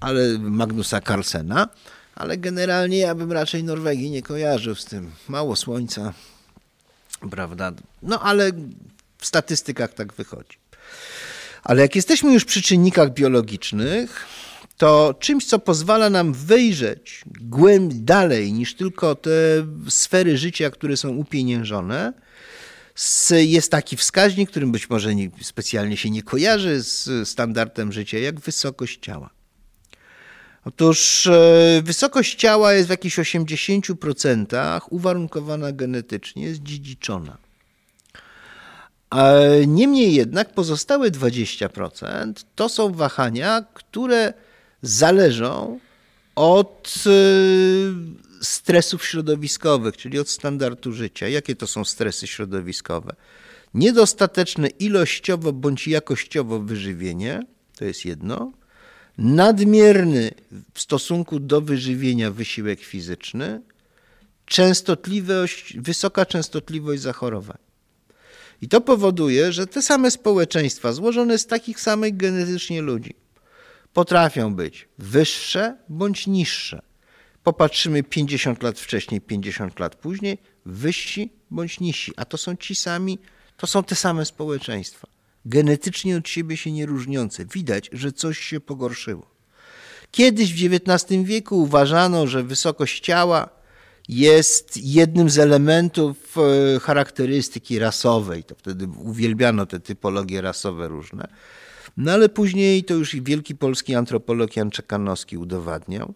ale 0.00 0.38
Magnusa 0.38 1.00
Carlsena, 1.00 1.68
ale 2.14 2.38
generalnie 2.38 2.98
ja 2.98 3.14
bym 3.14 3.32
raczej 3.32 3.64
Norwegii 3.64 4.10
nie 4.10 4.22
kojarzył 4.22 4.74
z 4.74 4.84
tym. 4.84 5.12
Mało 5.28 5.56
słońca, 5.56 6.12
prawda? 7.30 7.72
No 8.02 8.20
ale 8.20 8.50
w 9.18 9.26
statystykach 9.26 9.94
tak 9.94 10.12
wychodzi. 10.12 10.58
Ale 11.62 11.82
jak 11.82 11.96
jesteśmy 11.96 12.32
już 12.32 12.44
przy 12.44 12.62
czynnikach 12.62 13.14
biologicznych, 13.14 14.26
to 14.76 15.14
czymś, 15.20 15.44
co 15.44 15.58
pozwala 15.58 16.10
nam 16.10 16.32
wyjrzeć 16.32 17.22
głębiej 17.40 18.00
dalej 18.00 18.52
niż 18.52 18.74
tylko 18.74 19.14
te 19.14 19.30
sfery 19.88 20.38
życia, 20.38 20.70
które 20.70 20.96
są 20.96 21.08
upieniężone, 21.08 22.12
jest 23.30 23.70
taki 23.70 23.96
wskaźnik, 23.96 24.50
którym 24.50 24.72
być 24.72 24.90
może 24.90 25.10
specjalnie 25.42 25.96
się 25.96 26.10
nie 26.10 26.22
kojarzy 26.22 26.82
z 26.82 27.28
standardem 27.28 27.92
życia, 27.92 28.18
jak 28.18 28.40
wysokość 28.40 28.98
ciała. 29.02 29.30
Otóż 30.64 31.26
e, 31.26 31.82
wysokość 31.84 32.34
ciała 32.34 32.72
jest 32.72 32.88
w 32.88 32.90
jakichś 32.90 33.18
80% 33.18 34.80
uwarunkowana 34.90 35.72
genetycznie, 35.72 36.42
jest 36.42 36.62
dziedziczona. 36.62 37.49
Niemniej 39.66 40.14
jednak 40.14 40.54
pozostałe 40.54 41.10
20% 41.10 42.32
to 42.54 42.68
są 42.68 42.92
wahania, 42.92 43.64
które 43.74 44.32
zależą 44.82 45.80
od 46.34 46.94
e, 47.06 47.10
stresów 48.44 49.04
środowiskowych, 49.06 49.96
czyli 49.96 50.18
od 50.18 50.28
standardu 50.28 50.92
życia. 50.92 51.28
Jakie 51.28 51.56
to 51.56 51.66
są 51.66 51.84
stresy 51.84 52.26
środowiskowe? 52.26 53.14
Niedostateczne 53.74 54.68
ilościowo 54.68 55.52
bądź 55.52 55.88
jakościowo 55.88 56.60
wyżywienie, 56.60 57.46
to 57.78 57.84
jest 57.84 58.04
jedno 58.04 58.52
nadmierny 59.18 60.30
w 60.74 60.80
stosunku 60.80 61.40
do 61.40 61.60
wyżywienia 61.60 62.30
wysiłek 62.30 62.80
fizyczny, 62.80 63.62
częstotliwość, 64.46 65.76
wysoka 65.78 66.26
częstotliwość 66.26 67.02
zachorowań. 67.02 67.69
I 68.60 68.68
to 68.68 68.80
powoduje, 68.80 69.52
że 69.52 69.66
te 69.66 69.82
same 69.82 70.10
społeczeństwa 70.10 70.92
złożone 70.92 71.38
z 71.38 71.46
takich 71.46 71.80
samych 71.80 72.16
genetycznie 72.16 72.82
ludzi 72.82 73.14
potrafią 73.92 74.54
być 74.54 74.88
wyższe 74.98 75.76
bądź 75.88 76.26
niższe. 76.26 76.82
Popatrzymy 77.44 78.02
50 78.02 78.62
lat 78.62 78.78
wcześniej, 78.78 79.20
50 79.20 79.78
lat 79.80 79.96
później, 79.96 80.38
wyżsi 80.66 81.32
bądź 81.50 81.80
niżsi, 81.80 82.12
a 82.16 82.24
to 82.24 82.36
są 82.36 82.56
ci 82.56 82.74
sami, 82.74 83.18
to 83.56 83.66
są 83.66 83.84
te 83.84 83.94
same 83.94 84.24
społeczeństwa 84.24 85.08
genetycznie 85.44 86.16
od 86.16 86.28
siebie 86.28 86.56
się 86.56 86.72
nie 86.72 86.86
różniące. 86.86 87.44
Widać, 87.44 87.90
że 87.92 88.12
coś 88.12 88.38
się 88.38 88.60
pogorszyło. 88.60 89.30
Kiedyś 90.10 90.54
w 90.54 90.74
XIX 90.74 91.22
wieku 91.24 91.62
uważano, 91.62 92.26
że 92.26 92.42
wysokość 92.42 93.00
ciała 93.00 93.48
jest 94.10 94.76
jednym 94.76 95.30
z 95.30 95.38
elementów 95.38 96.36
e, 96.36 96.80
charakterystyki 96.80 97.78
rasowej. 97.78 98.44
To 98.44 98.54
wtedy 98.54 98.88
uwielbiano 99.04 99.66
te 99.66 99.80
typologie 99.80 100.40
rasowe 100.40 100.88
różne. 100.88 101.28
No 101.96 102.12
ale 102.12 102.28
później 102.28 102.84
to 102.84 102.94
już 102.94 103.16
wielki 103.16 103.54
polski 103.54 103.94
antropolog 103.94 104.56
Jan 104.56 104.70
Czekanowski 104.70 105.36
udowadniał, 105.36 106.14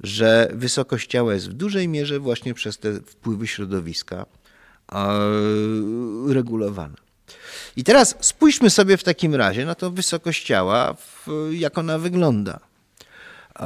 że 0.00 0.50
wysokość 0.54 1.10
ciała 1.10 1.34
jest 1.34 1.50
w 1.50 1.52
dużej 1.52 1.88
mierze 1.88 2.18
właśnie 2.18 2.54
przez 2.54 2.78
te 2.78 2.94
wpływy 2.94 3.46
środowiska 3.46 4.26
e, 4.92 4.96
regulowana. 6.28 6.96
I 7.76 7.84
teraz 7.84 8.16
spójrzmy 8.20 8.70
sobie 8.70 8.96
w 8.96 9.04
takim 9.04 9.34
razie 9.34 9.64
na 9.64 9.74
to 9.74 9.90
wysokość 9.90 10.46
ciała, 10.46 10.96
jak 11.50 11.78
ona 11.78 11.98
wygląda 11.98 12.60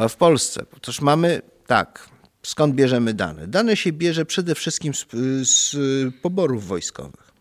w 0.09 0.17
Polsce. 0.17 0.65
Otóż 0.77 1.01
mamy 1.01 1.43
tak, 1.67 2.14
skąd 2.47 2.75
bierzemy 2.75 3.15
dane? 3.15 3.47
Dane 3.47 3.77
się 3.77 3.93
bierze 3.93 4.25
przede 4.25 4.55
wszystkim 4.55 4.95
z, 4.95 5.07
z 5.49 5.77
poborów 6.23 6.67
wojskowych 6.67 7.35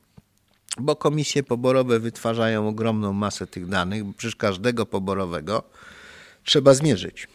bo 0.79 0.95
komisje 0.95 1.43
poborowe 1.43 1.99
wytwarzają 1.99 2.67
ogromną 2.67 3.13
masę 3.13 3.47
tych 3.47 3.67
danych, 3.67 4.03
bo 4.03 4.13
przecież 4.13 4.35
każdego 4.35 4.85
poborowego 4.85 5.63
trzeba 6.43 6.73
zmierzyć, 6.73 7.27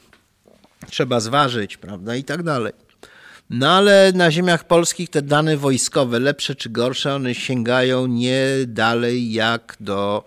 trzeba 0.91 1.21
zważyć, 1.21 1.77
prawda, 1.77 2.17
i 2.17 2.25
tak 2.25 2.43
dalej. 2.43 2.73
No 3.51 3.71
ale 3.71 4.13
na 4.15 4.31
ziemiach 4.31 4.67
polskich 4.67 5.11
te 5.11 5.23
dane 5.23 5.57
wojskowe, 5.57 6.19
lepsze 6.19 6.55
czy 6.55 6.71
gorsze, 6.71 7.15
one 7.15 7.35
sięgają 7.35 8.07
nie 8.07 8.47
dalej 8.67 9.33
jak 9.33 9.77
do 9.81 10.25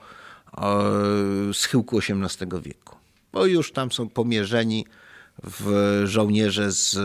e, 0.57 1.53
schyłku 1.53 1.99
XVIII 1.99 2.61
wieku. 2.61 2.95
Bo 3.33 3.45
już 3.45 3.71
tam 3.71 3.91
są 3.91 4.09
pomierzeni 4.09 4.85
w 5.43 6.01
żołnierze 6.05 6.71
z 6.71 6.97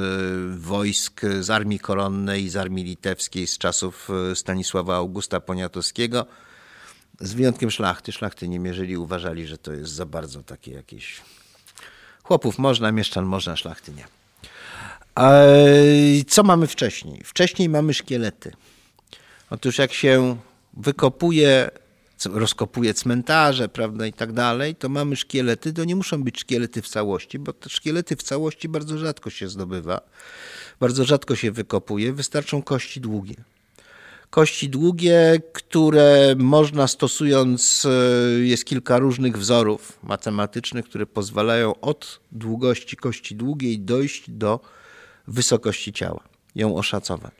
wojsk, 0.60 1.20
z 1.40 1.50
armii 1.50 1.78
koronnej, 1.78 2.48
z 2.48 2.56
armii 2.56 2.84
litewskiej 2.84 3.46
z 3.46 3.58
czasów 3.58 4.08
e, 4.30 4.36
Stanisława 4.36 4.96
Augusta 4.96 5.40
Poniatowskiego. 5.40 6.26
Z 7.20 7.34
wyjątkiem 7.34 7.70
szlachty. 7.70 8.12
Szlachty 8.12 8.48
nie 8.48 8.58
mierzyli, 8.58 8.96
uważali, 8.96 9.46
że 9.46 9.58
to 9.58 9.72
jest 9.72 9.92
za 9.92 10.06
bardzo 10.06 10.42
takie 10.42 10.72
jakieś 10.72 11.22
Chłopów 12.26 12.58
można, 12.58 12.92
mieszczan 12.92 13.24
można, 13.24 13.56
szlachty 13.56 13.92
nie. 13.92 14.06
Co 16.24 16.42
mamy 16.42 16.66
wcześniej? 16.66 17.22
Wcześniej 17.24 17.68
mamy 17.68 17.94
szkielety. 17.94 18.52
Otóż 19.50 19.78
jak 19.78 19.92
się 19.92 20.36
wykopuje, 20.76 21.70
rozkopuje 22.24 22.94
cmentarze, 22.94 23.68
prawda, 23.68 24.06
i 24.06 24.12
tak 24.12 24.32
dalej, 24.32 24.74
to 24.74 24.88
mamy 24.88 25.16
szkielety. 25.16 25.72
To 25.72 25.84
nie 25.84 25.96
muszą 25.96 26.22
być 26.22 26.40
szkielety 26.40 26.82
w 26.82 26.88
całości, 26.88 27.38
bo 27.38 27.52
te 27.52 27.68
szkielety 27.68 28.16
w 28.16 28.22
całości 28.22 28.68
bardzo 28.68 28.98
rzadko 28.98 29.30
się 29.30 29.48
zdobywa. 29.48 30.00
Bardzo 30.80 31.04
rzadko 31.04 31.36
się 31.36 31.52
wykopuje. 31.52 32.12
Wystarczą 32.12 32.62
kości 32.62 33.00
długie. 33.00 33.34
Kości 34.30 34.68
długie, 34.68 35.40
które 35.52 36.34
można 36.38 36.88
stosując, 36.88 37.86
e, 37.86 38.40
jest 38.40 38.64
kilka 38.64 38.98
różnych 38.98 39.38
wzorów 39.38 39.98
matematycznych, 40.02 40.84
które 40.84 41.06
pozwalają 41.06 41.80
od 41.80 42.20
długości 42.32 42.96
kości 42.96 43.36
długiej 43.36 43.78
dojść 43.78 44.30
do 44.30 44.60
wysokości 45.28 45.92
ciała, 45.92 46.20
ją 46.54 46.76
oszacować. 46.76 47.32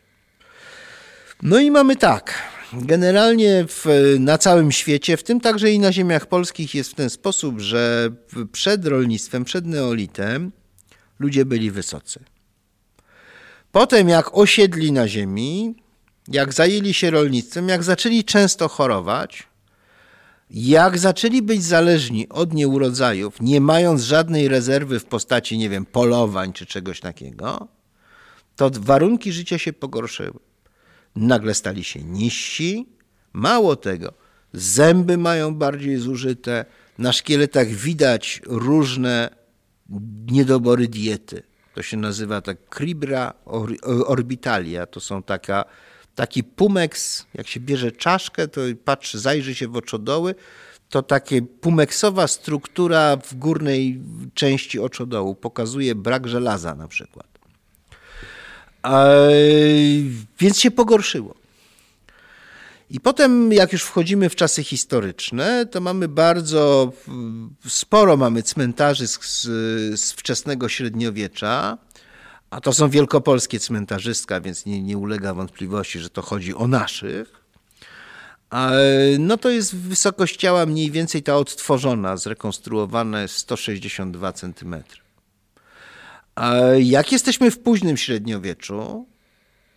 No 1.43 1.59
i 1.59 1.71
mamy 1.71 1.97
tak. 1.97 2.56
Generalnie 2.73 3.65
w, 3.69 3.87
na 4.21 4.39
całym 4.39 4.73
świecie, 4.73 5.17
w 5.17 5.23
tym 5.23 5.41
także 5.41 5.71
i 5.71 5.79
na 5.79 5.93
ziemiach 5.93 6.27
polskich, 6.27 6.75
jest 6.75 6.91
w 6.91 6.95
ten 6.95 7.11
sposób, 7.11 7.61
że 7.61 8.11
przed 8.53 8.87
rolnictwem, 8.87 9.45
przed 9.45 9.67
neolitem 9.67 10.53
ludzie 11.19 11.45
byli 11.45 11.71
wysocy. 11.71 12.21
Potem, 13.73 14.09
jak 14.09 14.39
osiedli 14.39 14.93
na 14.93 15.09
ziemi, 15.09 15.75
jak 16.29 16.55
zajęli 16.55 16.95
się 16.95 17.11
rolnictwem, 17.11 17.69
jak 17.69 17.83
zaczęli 17.83 18.25
często 18.25 18.69
chorować, 18.69 19.43
jak 20.51 20.99
zaczęli 20.99 21.43
być 21.43 21.65
zależni 21.65 22.29
od 22.29 22.55
nieurodzajów, 22.55 23.41
nie 23.41 23.61
mając 23.61 24.03
żadnej 24.03 24.49
rezerwy 24.49 25.01
w 25.01 25.05
postaci, 25.05 25.59
nie 25.59 25.69
wiem, 25.69 25.87
polowań 25.87 26.53
czy 26.53 26.67
czegoś 26.67 27.01
takiego, 27.01 27.69
to 28.57 28.71
warunki 28.73 29.33
życia 29.33 29.59
się 29.59 29.73
pogorszyły. 29.73 30.46
Nagle 31.17 31.55
stali 31.55 31.85
się 31.85 32.03
niżsi, 32.03 32.89
mało 33.33 33.77
tego, 33.77 34.13
zęby 34.53 35.19
mają 35.19 35.55
bardziej 35.55 35.97
zużyte, 35.97 36.65
na 36.99 37.13
szkieletach 37.13 37.69
widać 37.69 38.43
różne 38.47 39.31
niedobory 40.27 40.89
diety. 40.89 41.43
To 41.75 41.83
się 41.83 41.97
nazywa 41.97 42.41
tak 42.41 42.57
cribra 42.71 43.35
orbitalia. 44.07 44.87
To 44.87 45.01
są 45.01 45.23
taka, 45.23 45.65
taki 46.15 46.45
pumeks, 46.45 47.27
jak 47.35 47.47
się 47.49 47.61
bierze 47.61 47.93
czaszkę, 47.93 48.49
to 48.49 48.61
patrzy, 48.85 49.19
zajrzy 49.19 49.55
się 49.55 49.69
w 49.69 49.77
oczodoły, 49.77 50.35
to 50.89 51.03
takie 51.03 51.43
pumeksowa 51.43 52.27
struktura 52.27 53.17
w 53.17 53.35
górnej 53.35 54.01
części 54.35 54.81
oczodołu 54.81 55.35
pokazuje 55.35 55.95
brak 55.95 56.29
żelaza 56.29 56.75
na 56.75 56.89
przykład. 56.89 57.36
Więc 60.41 60.61
się 60.61 60.71
pogorszyło. 60.71 61.35
I 62.91 63.01
potem, 63.01 63.53
jak 63.53 63.73
już 63.73 63.83
wchodzimy 63.83 64.29
w 64.29 64.37
czasy 64.37 64.65
historyczne, 64.65 65.67
to 65.67 65.81
mamy 65.81 66.09
bardzo 66.09 66.93
sporo 67.67 68.17
mamy 68.17 68.43
cmentarzy 68.43 69.07
z, 69.09 69.43
z 70.01 70.13
wczesnego 70.13 70.69
średniowiecza, 70.69 71.79
a 72.51 72.61
to 72.61 72.73
są 72.73 72.91
wielkopolskie 72.91 73.61
cmentarzystka, 73.61 74.41
więc 74.41 74.67
nie, 74.67 74.83
nie 74.83 74.99
ulega 74.99 75.35
wątpliwości, 75.35 75.99
że 75.99 76.11
to 76.11 76.23
chodzi 76.23 76.55
o 76.55 76.67
naszych. 76.67 77.47
No 79.19 79.37
to 79.37 79.51
jest 79.51 79.77
wysokość 79.77 80.37
ciała 80.37 80.67
mniej 80.67 80.91
więcej 80.91 81.23
ta 81.23 81.37
odtworzona, 81.37 82.17
zrekonstruowana 82.17 83.29
162 83.29 84.33
centymetry. 84.33 85.06
Jak 86.79 87.13
jesteśmy 87.13 87.51
w 87.51 87.59
późnym 87.59 87.97
średniowieczu, 87.97 89.07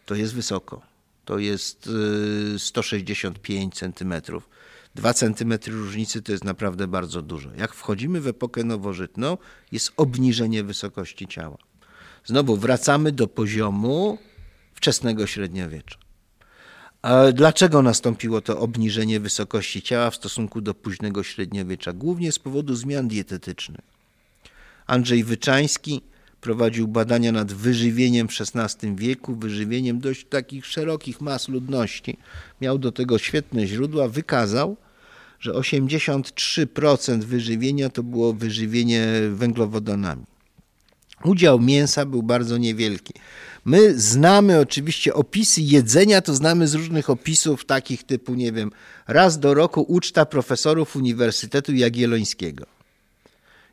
to 0.05 0.15
jest 0.15 0.33
wysoko. 0.33 0.81
To 1.25 1.39
jest 1.39 1.89
165 2.57 3.73
y, 3.73 3.79
centymetrów. 3.79 4.49
2 4.95 5.13
centymetry 5.13 5.73
różnicy 5.73 6.21
to 6.21 6.31
jest 6.31 6.43
naprawdę 6.43 6.87
bardzo 6.87 7.21
dużo. 7.21 7.49
Jak 7.57 7.73
wchodzimy 7.73 8.21
w 8.21 8.27
epokę 8.27 8.63
nowożytną, 8.63 9.37
jest 9.71 9.91
obniżenie 9.97 10.63
wysokości 10.63 11.27
ciała. 11.27 11.57
Znowu 12.25 12.57
wracamy 12.57 13.11
do 13.11 13.27
poziomu 13.27 14.17
wczesnego 14.73 15.27
średniowiecza. 15.27 15.97
Dlaczego 17.33 17.81
nastąpiło 17.81 18.41
to 18.41 18.59
obniżenie 18.59 19.19
wysokości 19.19 19.81
ciała 19.81 20.11
w 20.11 20.15
stosunku 20.15 20.61
do 20.61 20.73
późnego 20.73 21.23
średniowiecza? 21.23 21.93
Głównie 21.93 22.31
z 22.31 22.39
powodu 22.39 22.75
zmian 22.75 23.07
dietetycznych. 23.07 23.85
Andrzej 24.87 25.23
Wyczański 25.23 26.01
prowadził 26.41 26.87
badania 26.87 27.31
nad 27.31 27.53
wyżywieniem 27.53 28.27
w 28.27 28.31
XVI 28.55 28.95
wieku, 28.95 29.35
wyżywieniem 29.35 29.99
dość 29.99 30.25
takich 30.29 30.65
szerokich 30.65 31.21
mas 31.21 31.47
ludności. 31.49 32.17
Miał 32.61 32.77
do 32.77 32.91
tego 32.91 33.17
świetne 33.17 33.67
źródła, 33.67 34.07
wykazał, 34.07 34.77
że 35.39 35.51
83% 35.51 37.19
wyżywienia 37.19 37.89
to 37.89 38.03
było 38.03 38.33
wyżywienie 38.33 39.07
węglowodanami. 39.31 40.23
Udział 41.23 41.59
mięsa 41.59 42.05
był 42.05 42.23
bardzo 42.23 42.57
niewielki. 42.57 43.13
My 43.65 43.99
znamy 43.99 44.59
oczywiście 44.59 45.13
opisy 45.13 45.61
jedzenia, 45.61 46.21
to 46.21 46.35
znamy 46.35 46.67
z 46.67 46.73
różnych 46.73 47.09
opisów 47.09 47.65
takich 47.65 48.03
typu, 48.03 48.33
nie 48.33 48.51
wiem, 48.51 48.71
raz 49.07 49.39
do 49.39 49.53
roku 49.53 49.81
uczta 49.81 50.25
profesorów 50.25 50.95
Uniwersytetu 50.95 51.73
Jagiellońskiego 51.73 52.78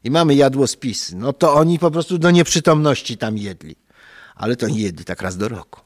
i 0.07 0.11
mamy 0.11 0.35
jadłospisy, 0.35 1.17
no 1.17 1.33
to 1.33 1.55
oni 1.55 1.79
po 1.79 1.91
prostu 1.91 2.19
do 2.19 2.31
nieprzytomności 2.31 3.17
tam 3.17 3.39
jedli. 3.39 3.77
Ale 4.35 4.57
to 4.57 4.69
nie 4.69 4.81
jedli 4.81 5.05
tak 5.05 5.23
raz 5.23 5.37
do 5.37 5.49
roku. 5.49 5.81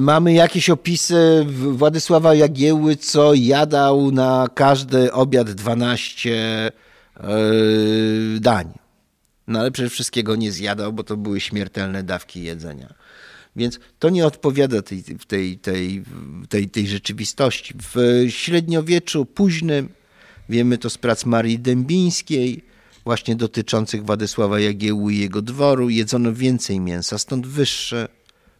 Mamy 0.00 0.32
jakieś 0.32 0.70
opisy 0.70 1.46
Władysława 1.72 2.34
Jagieły, 2.34 2.96
co 2.96 3.34
jadał 3.34 4.10
na 4.12 4.48
każdy 4.54 5.12
obiad 5.12 5.50
12 5.50 6.30
e, 6.36 6.70
dań. 8.40 8.72
No 9.46 9.60
ale 9.60 9.70
przecież 9.70 9.92
wszystkiego 9.92 10.36
nie 10.36 10.52
zjadał, 10.52 10.92
bo 10.92 11.04
to 11.04 11.16
były 11.16 11.40
śmiertelne 11.40 12.02
dawki 12.02 12.42
jedzenia. 12.42 12.94
Więc 13.56 13.78
to 13.98 14.10
nie 14.10 14.26
odpowiada 14.26 14.82
tej, 14.82 15.04
tej, 15.28 15.58
tej, 15.58 16.02
tej, 16.48 16.68
tej 16.68 16.88
rzeczywistości. 16.88 17.74
W 17.94 18.24
średniowieczu 18.28 19.24
późnym 19.24 19.88
Wiemy 20.48 20.78
to 20.78 20.90
z 20.90 20.98
prac 20.98 21.26
Marii 21.26 21.58
Dębińskiej, 21.58 22.64
właśnie 23.04 23.36
dotyczących 23.36 24.04
Władysława 24.04 24.60
Jagiełły 24.60 25.14
i 25.14 25.18
jego 25.18 25.42
dworu. 25.42 25.90
Jedzono 25.90 26.32
więcej 26.32 26.80
mięsa, 26.80 27.18
stąd 27.18 27.46
wyższe, 27.46 28.08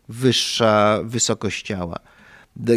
wyższa 0.09 1.01
wysokość 1.05 1.67
ciała 1.67 1.99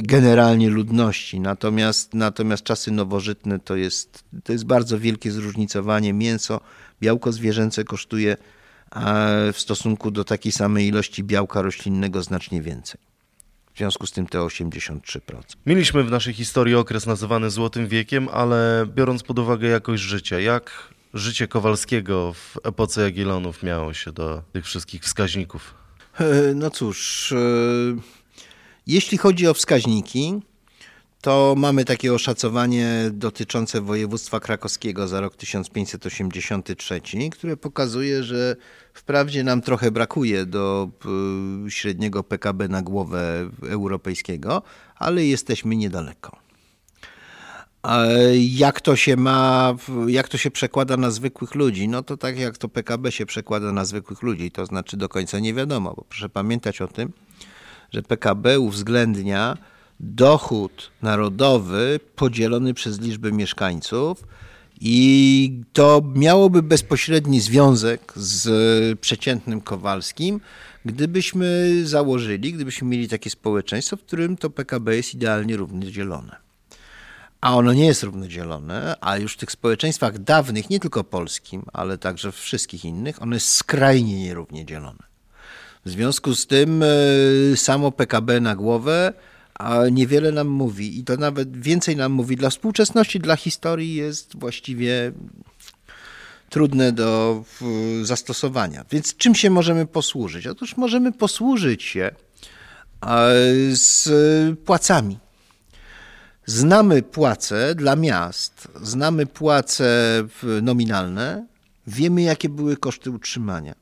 generalnie 0.03 0.69
ludności. 0.69 1.39
Natomiast, 1.39 2.13
natomiast 2.13 2.63
czasy 2.63 2.91
nowożytne 2.91 3.59
to 3.59 3.75
jest, 3.75 4.23
to 4.43 4.51
jest 4.51 4.65
bardzo 4.65 4.99
wielkie 4.99 5.31
zróżnicowanie. 5.31 6.13
Mięso, 6.13 6.61
białko 7.01 7.31
zwierzęce 7.31 7.83
kosztuje 7.83 8.37
w 9.53 9.59
stosunku 9.59 10.11
do 10.11 10.23
takiej 10.23 10.51
samej 10.51 10.87
ilości 10.87 11.23
białka 11.23 11.61
roślinnego 11.61 12.23
znacznie 12.23 12.61
więcej. 12.61 13.08
W 13.79 13.81
związku 13.81 14.07
z 14.07 14.11
tym 14.11 14.27
te 14.27 14.37
83%. 14.37 14.99
Mieliśmy 15.65 16.03
w 16.03 16.11
naszej 16.11 16.33
historii 16.33 16.75
okres 16.75 17.05
nazywany 17.05 17.49
Złotym 17.49 17.87
Wiekiem, 17.87 18.29
ale 18.31 18.85
biorąc 18.95 19.23
pod 19.23 19.39
uwagę 19.39 19.67
jakość 19.67 20.03
życia, 20.03 20.39
jak 20.39 20.93
życie 21.13 21.47
Kowalskiego 21.47 22.33
w 22.33 22.57
epoce 22.63 23.01
Jagiellonów 23.01 23.63
miało 23.63 23.93
się 23.93 24.11
do 24.11 24.43
tych 24.51 24.65
wszystkich 24.65 25.03
wskaźników? 25.03 25.73
E, 26.19 26.53
no 26.55 26.69
cóż, 26.69 27.31
e, 27.31 27.35
jeśli 28.87 29.17
chodzi 29.17 29.47
o 29.47 29.53
wskaźniki, 29.53 30.41
to 31.21 31.55
mamy 31.58 31.86
takie 31.86 32.13
oszacowanie 32.13 33.10
dotyczące 33.13 33.82
województwa 33.82 34.39
krakowskiego 34.39 35.08
za 35.08 35.21
rok 35.21 35.36
1583, 35.36 37.01
które 37.32 37.58
pokazuje, 37.58 38.23
że 38.23 38.55
wprawdzie 38.93 39.43
nam 39.43 39.62
trochę 39.62 39.91
brakuje 39.91 40.45
do 40.45 40.89
y, 41.67 41.71
średniego 41.71 42.23
PKB 42.23 42.67
na 42.67 42.82
głowę 42.82 43.49
europejskiego, 43.69 44.62
ale 44.95 45.25
jesteśmy 45.25 45.75
niedaleko. 45.75 46.38
Jak 48.39 48.82
to 48.82 48.95
się 48.95 49.17
ma, 49.17 49.75
jak 50.08 50.27
to 50.27 50.38
się 50.38 50.51
przekłada 50.51 50.97
na 50.97 51.12
zwykłych 51.12 51.55
ludzi? 51.55 51.88
No 51.88 52.03
to 52.03 52.17
tak 52.17 52.39
jak 52.39 52.58
to 52.58 52.69
PKB 52.69 53.12
się 53.12 53.25
przekłada 53.25 53.71
na 53.71 53.86
zwykłych 53.86 54.21
ludzi, 54.21 54.51
to 54.51 54.65
znaczy 54.65 54.97
do 54.97 55.10
końca 55.10 55.39
nie 55.39 55.53
wiadomo, 55.53 55.93
bo 55.93 56.05
proszę 56.10 56.29
pamiętać 56.29 56.82
o 56.82 56.88
tym, 56.88 57.13
że 57.91 58.01
PKB 58.01 58.60
uwzględnia 58.60 59.58
dochód 59.99 60.91
narodowy 61.01 61.99
podzielony 62.15 62.73
przez 62.73 63.01
liczbę 63.01 63.31
mieszkańców 63.31 64.23
i 64.81 65.62
to 65.73 66.01
miałoby 66.15 66.63
bezpośredni 66.63 67.39
związek 67.39 68.13
z 68.15 68.99
przeciętnym 68.99 69.62
Kowalskim, 69.62 70.41
gdybyśmy 70.85 71.71
założyli, 71.83 72.53
gdybyśmy 72.53 72.88
mieli 72.88 73.07
takie 73.07 73.29
społeczeństwo, 73.29 73.97
w 73.97 74.01
którym 74.01 74.38
to 74.38 74.49
PKB 74.49 74.95
jest 74.95 75.13
idealnie 75.13 75.57
równie 75.57 75.91
dzielone. 75.91 76.35
a 77.41 77.55
ono 77.55 77.73
nie 77.73 77.85
jest 77.85 78.03
równodzielone, 78.03 78.95
a 79.01 79.17
już 79.17 79.33
w 79.33 79.38
tych 79.38 79.51
społeczeństwach 79.51 80.17
dawnych, 80.17 80.69
nie 80.69 80.79
tylko 80.79 81.03
polskim, 81.03 81.63
ale 81.73 81.97
także 81.97 82.31
wszystkich 82.31 82.85
innych, 82.85 83.21
ono 83.21 83.33
jest 83.33 83.55
skrajnie 83.55 84.19
nierównie 84.19 84.65
dzielone. 84.65 85.03
W 85.85 85.89
związku 85.89 86.35
z 86.35 86.47
tym 86.47 86.83
e, 86.83 86.88
samo 87.57 87.91
PKB 87.91 88.41
na 88.41 88.55
głowę 88.55 89.13
a 89.59 89.89
niewiele 89.91 90.31
nam 90.31 90.47
mówi 90.47 90.99
i 90.99 91.03
to 91.03 91.17
nawet 91.17 91.57
więcej 91.61 91.95
nam 91.95 92.11
mówi 92.11 92.35
dla 92.35 92.49
współczesności, 92.49 93.19
dla 93.19 93.35
historii 93.35 93.95
jest 93.95 94.39
właściwie 94.39 95.11
trudne 96.49 96.91
do 96.91 97.43
zastosowania. 98.03 98.85
Więc 98.91 99.15
czym 99.15 99.35
się 99.35 99.49
możemy 99.49 99.85
posłużyć? 99.85 100.47
Otóż 100.47 100.77
możemy 100.77 101.11
posłużyć 101.11 101.83
się 101.83 102.11
z 103.73 104.09
płacami. 104.59 105.19
Znamy 106.45 107.01
płace 107.01 107.75
dla 107.75 107.95
miast, 107.95 108.67
znamy 108.81 109.25
płace 109.25 109.87
nominalne, 110.61 111.47
wiemy 111.87 112.21
jakie 112.21 112.49
były 112.49 112.77
koszty 112.77 113.11
utrzymania. 113.11 113.75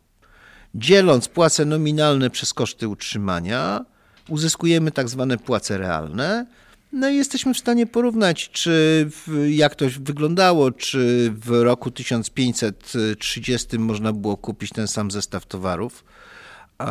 Dzieląc 0.76 1.28
płace 1.28 1.66
nominalne 1.66 2.30
przez 2.30 2.54
koszty 2.54 2.88
utrzymania, 2.88 3.86
uzyskujemy 4.30 4.92
tak 4.92 5.10
zwane 5.10 5.38
płace 5.38 5.78
realne. 5.78 6.46
No 6.92 7.10
i 7.10 7.16
jesteśmy 7.16 7.54
w 7.54 7.58
stanie 7.58 7.86
porównać, 7.86 8.50
czy 8.50 9.10
jak 9.50 9.76
to 9.76 9.86
wyglądało, 10.00 10.72
czy 10.72 11.34
w 11.46 11.64
roku 11.64 11.92
1530 11.92 13.80
można 13.80 14.14
było 14.14 14.38
kupić 14.38 14.72
ten 14.72 14.88
sam 14.88 15.12
zestaw 15.12 15.46
towarów 15.46 16.04
e, 16.80 16.86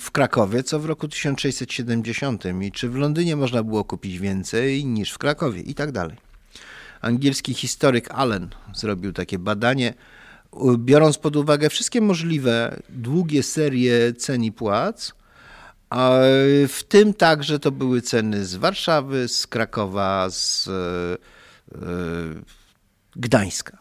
w 0.00 0.10
Krakowie, 0.12 0.62
co 0.62 0.80
w 0.80 0.84
roku 0.84 1.08
1670 1.08 2.44
i 2.62 2.72
czy 2.72 2.88
w 2.88 2.94
Londynie 2.94 3.36
można 3.36 3.62
było 3.62 3.84
kupić 3.84 4.18
więcej 4.18 4.84
niż 4.84 5.12
w 5.12 5.18
Krakowie 5.18 5.60
i 5.60 5.74
tak 5.74 5.92
dalej. 5.92 6.16
Angielski 7.00 7.54
historyk 7.54 8.10
Allen 8.10 8.48
zrobił 8.74 9.12
takie 9.12 9.38
badanie, 9.38 9.94
biorąc 10.78 11.18
pod 11.18 11.36
uwagę 11.36 11.70
wszystkie 11.70 12.00
możliwe 12.00 12.82
długie 12.88 13.42
serie 13.42 14.12
cen 14.12 14.44
i 14.44 14.52
płac, 14.52 15.12
a 15.90 16.10
w 16.68 16.82
tym 16.88 17.14
także 17.14 17.58
to 17.58 17.70
były 17.70 18.02
ceny 18.02 18.44
z 18.44 18.54
Warszawy, 18.54 19.28
z 19.28 19.46
Krakowa, 19.46 20.30
z 20.30 20.68
e, 20.68 21.80
Gdańska. 23.16 23.78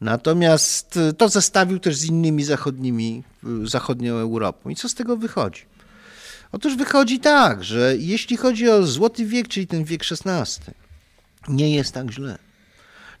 Natomiast 0.00 0.98
to 1.18 1.28
zestawił 1.28 1.78
też 1.78 1.96
z 1.96 2.04
innymi 2.04 2.44
zachodnimi, 2.44 3.22
zachodnią 3.64 4.14
Europą. 4.14 4.70
I 4.70 4.76
co 4.76 4.88
z 4.88 4.94
tego 4.94 5.16
wychodzi? 5.16 5.62
Otóż 6.52 6.76
wychodzi 6.76 7.20
tak, 7.20 7.64
że 7.64 7.94
jeśli 7.98 8.36
chodzi 8.36 8.68
o 8.68 8.86
złoty 8.86 9.24
wiek, 9.24 9.48
czyli 9.48 9.66
ten 9.66 9.84
wiek 9.84 10.02
XVI, 10.10 10.72
nie 11.48 11.74
jest 11.74 11.94
tak 11.94 12.10
źle. 12.10 12.38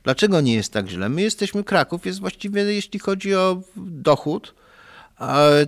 Dlaczego 0.04 0.40
nie 0.40 0.54
jest 0.54 0.72
tak 0.72 0.88
źle? 0.88 1.08
My 1.08 1.22
jesteśmy, 1.22 1.64
Kraków 1.64 2.06
jest 2.06 2.20
właściwie, 2.20 2.62
jeśli 2.62 2.98
chodzi 2.98 3.34
o 3.34 3.62
dochód, 3.76 4.54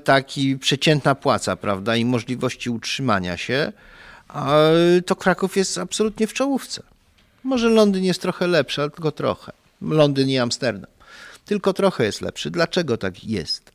taki 0.05 0.59
przeciętna 0.59 1.15
płaca, 1.15 1.57
prawda, 1.57 1.97
i 1.97 2.05
możliwości 2.05 2.71
utrzymania 2.71 3.37
się, 3.37 3.73
to 5.07 5.17
Kraków 5.17 5.57
jest 5.57 5.79
absolutnie 5.79 6.27
w 6.27 6.33
czołówce. 6.33 6.83
Może 7.45 7.69
Londyn 7.69 8.05
jest 8.05 8.23
trochę 8.23 8.47
lepszy, 8.47 8.81
ale 8.81 8.91
tylko 8.91 9.13
trochę. 9.13 9.53
Londyn 9.83 10.29
i 10.29 10.39
Amsterdam. 10.39 10.91
Tylko 11.45 11.73
trochę 11.73 12.05
jest 12.05 12.21
lepszy. 12.21 12.51
Dlaczego 12.51 12.97
tak 12.97 13.25
jest? 13.25 13.73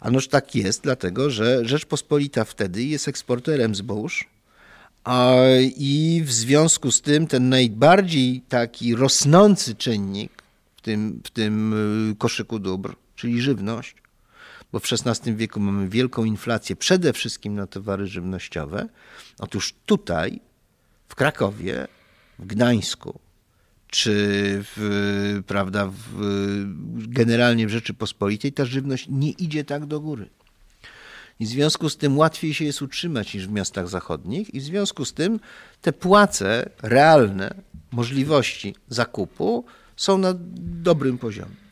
Anoż 0.00 0.28
tak 0.28 0.54
jest, 0.54 0.82
dlatego 0.82 1.30
że 1.30 1.64
Rzeczpospolita 1.64 2.44
wtedy 2.44 2.84
jest 2.84 3.08
eksporterem 3.08 3.74
zbóż 3.74 4.28
i 5.76 6.22
w 6.24 6.32
związku 6.32 6.90
z 6.90 7.02
tym 7.02 7.26
ten 7.26 7.48
najbardziej 7.48 8.42
taki 8.48 8.94
rosnący 8.94 9.74
czynnik 9.74 10.42
w 10.76 10.80
tym, 10.80 11.20
w 11.24 11.30
tym 11.30 11.72
y, 12.12 12.16
koszyku 12.16 12.58
dóbr, 12.58 12.94
czyli 13.16 13.40
żywność, 13.40 13.94
bo 14.72 14.80
w 14.80 14.92
XVI 14.92 15.34
wieku 15.34 15.60
mamy 15.60 15.88
wielką 15.88 16.24
inflację, 16.24 16.76
przede 16.76 17.12
wszystkim 17.12 17.54
na 17.54 17.66
towary 17.66 18.06
żywnościowe. 18.06 18.88
Otóż 19.38 19.74
tutaj, 19.86 20.40
w 21.08 21.14
Krakowie, 21.14 21.88
w 22.38 22.46
Gdańsku, 22.46 23.20
czy 23.86 24.12
w, 24.62 25.42
prawda, 25.46 25.86
w, 25.86 27.08
generalnie 27.08 27.66
w 27.66 27.70
Rzeczypospolitej, 27.70 28.52
ta 28.52 28.64
żywność 28.64 29.06
nie 29.10 29.30
idzie 29.30 29.64
tak 29.64 29.86
do 29.86 30.00
góry. 30.00 30.28
I 31.40 31.46
w 31.46 31.48
związku 31.48 31.88
z 31.88 31.96
tym 31.96 32.18
łatwiej 32.18 32.54
się 32.54 32.64
jest 32.64 32.82
utrzymać 32.82 33.34
niż 33.34 33.46
w 33.46 33.52
miastach 33.52 33.88
zachodnich, 33.88 34.54
i 34.54 34.60
w 34.60 34.64
związku 34.64 35.04
z 35.04 35.12
tym 35.12 35.40
te 35.82 35.92
płace 35.92 36.70
realne, 36.82 37.54
możliwości 37.92 38.74
zakupu 38.88 39.64
są 39.96 40.18
na 40.18 40.34
dobrym 40.82 41.18
poziomie. 41.18 41.65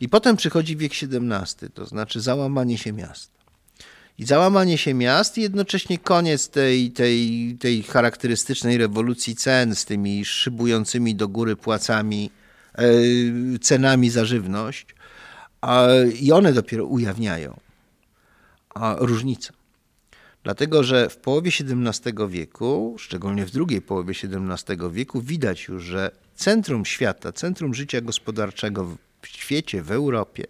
I 0.00 0.08
potem 0.08 0.36
przychodzi 0.36 0.76
wiek 0.76 0.92
XVII, 0.92 1.70
to 1.74 1.86
znaczy 1.86 2.20
załamanie 2.20 2.78
się 2.78 2.92
miast. 2.92 3.30
I 4.18 4.24
załamanie 4.24 4.78
się 4.78 4.94
miast 4.94 5.38
i 5.38 5.42
jednocześnie 5.42 5.98
koniec 5.98 6.48
tej, 6.48 6.90
tej, 6.90 7.56
tej 7.60 7.82
charakterystycznej 7.82 8.78
rewolucji 8.78 9.36
cen 9.36 9.74
z 9.74 9.84
tymi 9.84 10.24
szybującymi 10.24 11.14
do 11.14 11.28
góry 11.28 11.56
płacami, 11.56 12.30
e, 12.74 12.88
cenami 13.58 14.10
za 14.10 14.24
żywność. 14.24 14.86
I 16.20 16.32
one 16.32 16.52
dopiero 16.52 16.84
ujawniają 16.84 17.60
różnicę. 18.98 19.52
Dlatego, 20.42 20.82
że 20.82 21.08
w 21.08 21.16
połowie 21.16 21.50
XVII 21.60 22.12
wieku, 22.28 22.96
szczególnie 22.98 23.46
w 23.46 23.50
drugiej 23.50 23.82
połowie 23.82 24.14
XVII 24.24 24.76
wieku, 24.92 25.20
widać 25.20 25.68
już, 25.68 25.84
że 25.84 26.10
centrum 26.34 26.84
świata, 26.84 27.32
centrum 27.32 27.74
życia 27.74 28.00
gospodarczego 28.00 28.96
w 29.22 29.26
świecie, 29.28 29.82
w 29.82 29.92
Europie, 29.92 30.44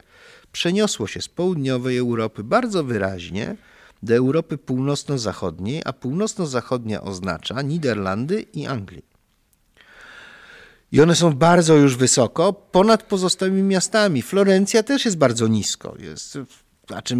przeniosło 0.52 1.07
się 1.07 1.20
z 1.22 1.28
południowej 1.28 1.98
Europy 1.98 2.44
bardzo 2.44 2.85
wyraźnie 2.85 3.57
do 4.02 4.14
Europy 4.14 4.59
północno-zachodniej, 4.59 5.83
a 5.85 5.92
północno-zachodnia 5.92 7.02
oznacza 7.02 7.62
Niderlandy 7.62 8.40
i 8.42 8.66
Anglię. 8.66 9.02
I 10.92 11.00
one 11.00 11.14
są 11.16 11.33
bardzo 11.33 11.76
już 11.76 11.96
wysoko, 11.96 12.52
ponad 12.52 13.02
pozostałymi 13.02 13.62
miastami. 13.62 14.22
Florencja 14.22 14.83
też 14.83 15.04
jest 15.04 15.18
bardzo 15.18 15.48
nisko. 15.48 15.94
Jest, 15.98 16.38
znaczy, 16.88 17.16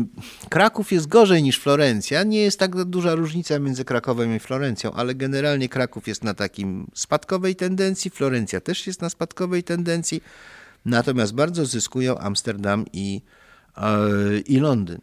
Kraków 0.49 0.93
jest 0.93 1.07
gorzej 1.07 1.43
niż 1.43 1.59
Florencja. 1.59 2.23
Nie 2.23 2.41
jest 2.41 2.59
tak 2.59 2.85
duża 2.85 3.15
różnica 3.15 3.59
między 3.59 3.85
Krakowem 3.85 4.37
i 4.37 4.39
Florencją, 4.39 4.93
ale 4.93 5.15
generalnie 5.15 5.69
Kraków 5.69 6.09
jest 6.09 6.25
na 6.25 6.35
takim 6.35 6.91
spadkowej 6.95 7.57
tendencji, 7.57 8.11
Florencja 8.11 8.61
też 8.61 8.87
jest 8.87 9.03
na 9.03 9.11
spadkowej 9.11 9.65
tendencji. 9.65 10.23
Natomiast 10.89 11.35
bardzo 11.35 11.67
zyskują 11.67 12.19
Amsterdam 12.19 12.85
i, 12.93 13.23
e, 13.77 13.91
i 14.39 14.59
Londyn. 14.59 15.01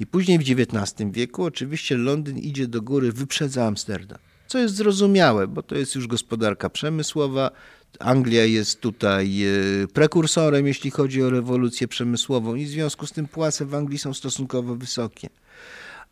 I 0.00 0.06
później 0.06 0.38
w 0.38 0.42
XIX 0.42 1.10
wieku 1.10 1.44
oczywiście 1.44 1.96
Londyn 1.96 2.38
idzie 2.38 2.66
do 2.66 2.82
góry, 2.82 3.12
wyprzedza 3.12 3.66
Amsterdam. 3.66 4.18
Co 4.46 4.58
jest 4.58 4.74
zrozumiałe, 4.74 5.46
bo 5.46 5.62
to 5.62 5.74
jest 5.74 5.94
już 5.94 6.06
gospodarka 6.06 6.70
przemysłowa. 6.70 7.50
Anglia 7.98 8.44
jest 8.44 8.80
tutaj 8.80 9.42
e, 9.44 9.86
prekursorem, 9.86 10.66
jeśli 10.66 10.90
chodzi 10.90 11.22
o 11.22 11.30
rewolucję 11.30 11.88
przemysłową, 11.88 12.54
i 12.54 12.64
w 12.64 12.68
związku 12.68 13.06
z 13.06 13.12
tym 13.12 13.28
płace 13.28 13.64
w 13.64 13.74
Anglii 13.74 13.98
są 13.98 14.14
stosunkowo 14.14 14.74
wysokie. 14.76 15.28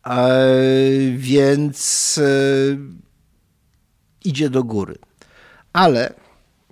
A, 0.03 0.27
więc 1.17 2.17
e, 2.17 2.77
idzie 4.25 4.49
do 4.49 4.63
góry. 4.63 4.95
Ale 5.73 6.24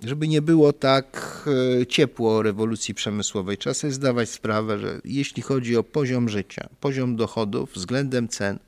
żeby 0.06 0.28
nie 0.28 0.42
było 0.42 0.72
tak 0.72 1.40
e, 1.80 1.86
ciepło 1.86 2.42
rewolucji 2.42 2.94
przemysłowej, 2.94 3.58
trzeba 3.58 3.74
sobie 3.74 3.92
zdawać 3.92 4.30
sprawę, 4.30 4.78
że 4.78 5.00
jeśli 5.04 5.42
chodzi 5.42 5.76
o 5.76 5.82
poziom 5.82 6.28
życia, 6.28 6.68
poziom 6.80 7.16
dochodów 7.16 7.72
względem 7.74 8.28
cen, 8.28 8.58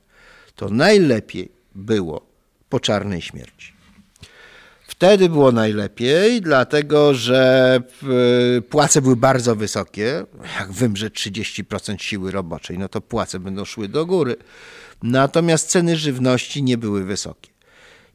to 0.54 0.68
najlepiej 0.68 1.48
było 1.74 2.26
po 2.68 2.80
czarnej 2.80 3.22
śmierci. 3.22 3.76
Wtedy 4.86 5.28
było 5.28 5.52
najlepiej, 5.52 6.40
dlatego 6.40 7.14
że 7.14 7.80
e, 8.58 8.60
płace 8.60 9.02
były 9.02 9.16
bardzo 9.16 9.56
wysokie. 9.56 10.24
Jak 10.60 10.72
wymrze 10.72 11.10
30% 11.10 11.98
siły 11.98 12.30
roboczej, 12.30 12.78
no 12.78 12.88
to 12.88 13.00
płace 13.00 13.40
będą 13.40 13.64
szły 13.64 13.88
do 13.88 14.06
góry. 14.06 14.36
Natomiast 15.02 15.68
ceny 15.68 15.96
żywności 15.96 16.62
nie 16.62 16.78
były 16.78 17.04
wysokie. 17.04 17.50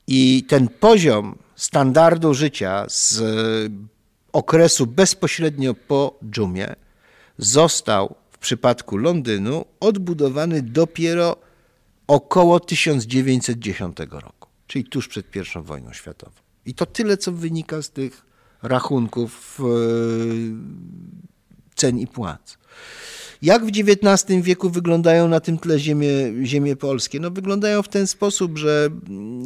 I 0.07 0.43
ten 0.47 0.67
poziom 0.67 1.38
standardu 1.62 2.34
życia 2.34 2.86
z 2.89 3.24
okresu 4.34 4.88
bezpośrednio 4.88 5.74
po 5.74 6.19
dżumie 6.32 6.76
został 7.38 8.15
w 8.32 8.38
przypadku 8.38 8.97
Londynu 8.97 9.65
odbudowany 9.80 10.62
dopiero 10.62 11.38
około 12.08 12.60
1910 12.60 13.97
roku, 14.12 14.50
czyli 14.67 14.86
tuż 14.86 15.08
przed 15.08 15.28
I 15.36 15.63
wojną 15.63 15.93
światową. 15.93 16.36
I 16.65 16.74
to 16.74 16.86
tyle, 16.86 17.17
co 17.17 17.32
wynika 17.32 17.82
z 17.82 17.89
tych 17.89 18.26
rachunków 18.62 19.60
e, 19.60 19.63
cen 21.76 22.00
i 22.00 22.08
płac. 22.08 22.58
Jak 23.41 23.65
w 23.65 23.69
XIX 23.69 24.41
wieku 24.41 24.69
wyglądają 24.69 25.27
na 25.27 25.39
tym 25.39 25.57
tle 25.57 25.79
ziemie, 25.79 26.10
ziemie 26.43 26.75
polskie? 26.75 27.19
No 27.19 27.31
wyglądają 27.31 27.81
w 27.81 27.88
ten 27.88 28.07
sposób, 28.07 28.57
że 28.57 28.89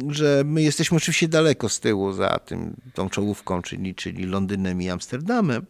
że 0.08 0.42
my 0.46 0.62
jesteśmy 0.62 0.96
oczywiście 0.96 1.28
daleko 1.28 1.68
z 1.68 1.80
tyłu 1.80 2.12
za 2.12 2.38
tym, 2.38 2.76
tą 2.94 3.10
czołówką, 3.10 3.62
czyli, 3.62 3.94
czyli 3.94 4.26
Londynem 4.26 4.82
i 4.82 4.88
Amsterdamem. 4.88 5.66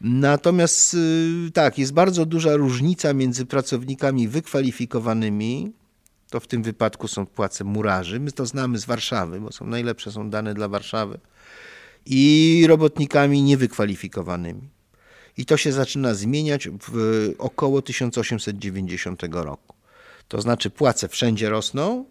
Natomiast 0.00 0.94
y, 0.94 1.50
tak, 1.54 1.78
jest 1.78 1.92
bardzo 1.92 2.26
duża 2.26 2.56
różnica 2.56 3.14
między 3.14 3.46
pracownikami 3.46 4.28
wykwalifikowanymi, 4.28 5.72
to 6.30 6.40
w 6.40 6.46
tym 6.46 6.62
wypadku 6.62 7.08
są 7.08 7.26
płace 7.26 7.64
murarzy, 7.64 8.20
my 8.20 8.32
to 8.32 8.46
znamy 8.46 8.78
z 8.78 8.84
Warszawy, 8.84 9.40
bo 9.40 9.52
są 9.52 9.66
najlepsze 9.66 10.12
są 10.12 10.30
dane 10.30 10.54
dla 10.54 10.68
Warszawy, 10.68 11.18
i 12.06 12.64
robotnikami 12.68 13.42
niewykwalifikowanymi. 13.42 14.68
I 15.36 15.46
to 15.46 15.56
się 15.56 15.72
zaczyna 15.72 16.14
zmieniać 16.14 16.68
w 16.68 17.28
około 17.38 17.82
1890 17.82 19.22
roku. 19.30 19.74
To 20.28 20.40
znaczy 20.40 20.70
płace 20.70 21.08
wszędzie 21.08 21.50
rosną, 21.50 22.04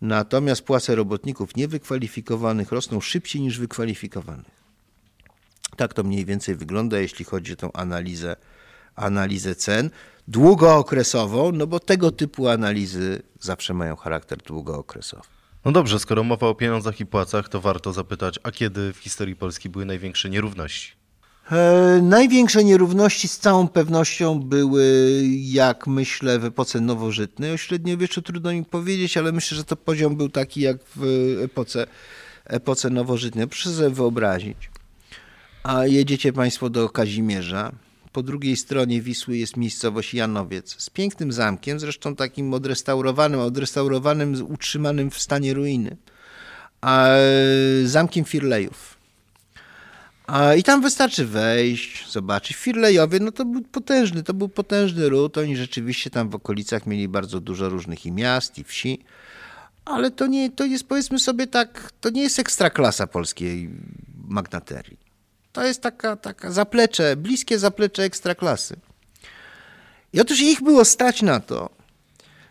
natomiast 0.00 0.62
płace 0.62 0.94
robotników 0.94 1.56
niewykwalifikowanych 1.56 2.72
rosną 2.72 3.00
szybciej 3.00 3.42
niż 3.42 3.58
wykwalifikowanych. 3.58 4.66
Tak 5.76 5.94
to 5.94 6.04
mniej 6.04 6.24
więcej 6.24 6.54
wygląda, 6.54 6.98
jeśli 6.98 7.24
chodzi 7.24 7.52
o 7.52 7.56
tę 7.56 7.70
analizę, 7.74 8.36
analizę 8.94 9.54
cen. 9.54 9.90
Długookresową, 10.28 11.52
no 11.52 11.66
bo 11.66 11.80
tego 11.80 12.10
typu 12.10 12.48
analizy 12.48 13.22
zawsze 13.40 13.74
mają 13.74 13.96
charakter 13.96 14.38
długookresowy. 14.38 15.28
No 15.64 15.72
dobrze, 15.72 15.98
skoro 15.98 16.24
mowa 16.24 16.46
o 16.46 16.54
pieniądzach 16.54 17.00
i 17.00 17.06
płacach, 17.06 17.48
to 17.48 17.60
warto 17.60 17.92
zapytać, 17.92 18.38
a 18.42 18.50
kiedy 18.50 18.92
w 18.92 18.98
historii 18.98 19.36
Polski 19.36 19.68
były 19.68 19.84
największe 19.84 20.30
nierówności? 20.30 20.92
E, 21.52 22.00
największe 22.02 22.64
nierówności 22.64 23.28
z 23.28 23.38
całą 23.38 23.68
pewnością 23.68 24.40
były, 24.40 25.22
jak 25.32 25.86
myślę, 25.86 26.38
w 26.38 26.44
epoce 26.44 26.80
nowożytnej. 26.80 27.52
O 27.52 27.56
średniowieczu 27.56 28.22
trudno 28.22 28.52
mi 28.52 28.64
powiedzieć, 28.64 29.16
ale 29.16 29.32
myślę, 29.32 29.56
że 29.56 29.64
to 29.64 29.76
poziom 29.76 30.16
był 30.16 30.28
taki 30.28 30.60
jak 30.60 30.76
w 30.96 31.04
epoce, 31.44 31.86
epoce 32.44 32.90
nowożytnej. 32.90 33.48
Proszę 33.48 33.70
sobie 33.70 33.90
wyobrazić, 33.90 34.56
a 35.62 35.86
jedziecie 35.86 36.32
Państwo 36.32 36.70
do 36.70 36.88
Kazimierza. 36.88 37.72
Po 38.12 38.22
drugiej 38.22 38.56
stronie 38.56 39.00
Wisły 39.00 39.36
jest 39.36 39.56
miejscowość 39.56 40.14
Janowiec 40.14 40.82
z 40.82 40.90
pięknym 40.90 41.32
zamkiem, 41.32 41.80
zresztą 41.80 42.16
takim 42.16 42.54
odrestaurowanym, 42.54 43.40
odrestaurowanym, 43.40 44.46
utrzymanym 44.48 45.10
w 45.10 45.18
stanie 45.18 45.54
ruiny. 45.54 45.96
A 46.80 47.08
zamkiem 47.84 48.24
Firlejów. 48.24 48.95
I 50.56 50.62
tam 50.62 50.82
wystarczy 50.82 51.26
wejść, 51.26 52.10
zobaczyć. 52.10 52.56
Firlejowie, 52.56 53.20
no 53.20 53.32
to 53.32 53.44
był 53.44 53.62
potężny, 53.62 54.22
to 54.22 54.34
był 54.34 54.48
potężny 54.48 55.08
ród. 55.08 55.38
Oni 55.38 55.56
rzeczywiście 55.56 56.10
tam 56.10 56.28
w 56.28 56.34
okolicach 56.34 56.86
mieli 56.86 57.08
bardzo 57.08 57.40
dużo 57.40 57.68
różnych 57.68 58.06
i 58.06 58.12
miast, 58.12 58.58
i 58.58 58.64
wsi. 58.64 59.04
Ale 59.84 60.10
to 60.10 60.26
nie, 60.26 60.50
to 60.50 60.64
jest 60.64 60.84
powiedzmy 60.84 61.18
sobie 61.18 61.46
tak, 61.46 61.92
to 62.00 62.10
nie 62.10 62.22
jest 62.22 62.38
ekstraklasa 62.38 63.06
polskiej 63.06 63.70
magnaterii. 64.28 64.98
To 65.52 65.64
jest 65.64 65.82
taka, 65.82 66.16
taka 66.16 66.52
zaplecze, 66.52 67.16
bliskie 67.16 67.58
zaplecze 67.58 68.02
ekstraklasy. 68.02 68.76
I 70.12 70.20
otóż 70.20 70.40
ich 70.40 70.62
było 70.62 70.84
stać 70.84 71.22
na 71.22 71.40
to, 71.40 71.70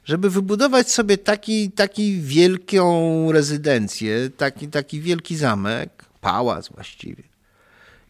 żeby 0.06 0.30
wybudować 0.30 0.92
sobie 0.92 1.18
taki, 1.18 1.72
taki 1.72 2.22
wielką 2.22 3.32
rezydencję, 3.32 4.30
taki, 4.38 4.68
taki 4.68 5.02
wielki 5.02 5.36
zamek, 5.38 6.06
pałac 6.22 6.70
właściwie. 6.70 7.35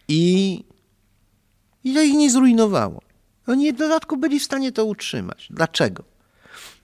I, 0.07 0.63
I 1.83 1.93
to 1.93 2.01
ich 2.01 2.13
nie 2.13 2.31
zrujnowało. 2.31 3.01
Oni 3.47 3.73
w 3.73 3.77
dodatku 3.77 4.17
byli 4.17 4.39
w 4.39 4.43
stanie 4.43 4.71
to 4.71 4.85
utrzymać. 4.85 5.47
Dlaczego? 5.49 6.03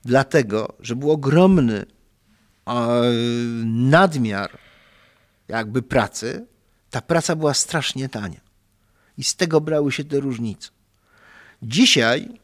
Dlatego, 0.05 0.73
że 0.79 0.95
był 0.95 1.11
ogromny 1.11 1.85
e, 2.67 2.73
nadmiar 3.65 4.57
jakby 5.47 5.81
pracy, 5.81 6.45
ta 6.89 7.01
praca 7.01 7.35
była 7.35 7.53
strasznie 7.53 8.09
tania. 8.09 8.39
I 9.17 9.23
z 9.23 9.35
tego 9.35 9.61
brały 9.61 9.91
się 9.91 10.03
te 10.03 10.19
różnice. 10.19 10.69
Dzisiaj 11.63 12.39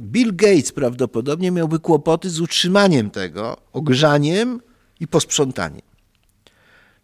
Bill 0.00 0.36
Gates 0.36 0.72
prawdopodobnie 0.72 1.50
miałby 1.50 1.78
kłopoty 1.78 2.30
z 2.30 2.40
utrzymaniem 2.40 3.10
tego, 3.10 3.56
ogrzaniem 3.72 4.60
i 5.00 5.08
posprzątaniem. 5.08 5.82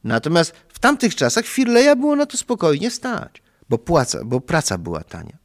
Natomiast 0.05 0.53
tamtych 0.83 1.15
czasach 1.15 1.47
Firleja 1.47 1.97
było 1.97 2.17
na 2.17 2.27
to 2.27 2.37
spokojnie 2.37 2.91
stać, 2.91 3.43
bo, 3.69 3.79
płaca, 3.79 4.25
bo 4.25 4.41
praca 4.41 4.79
była 4.79 5.05
tania. 5.05 5.39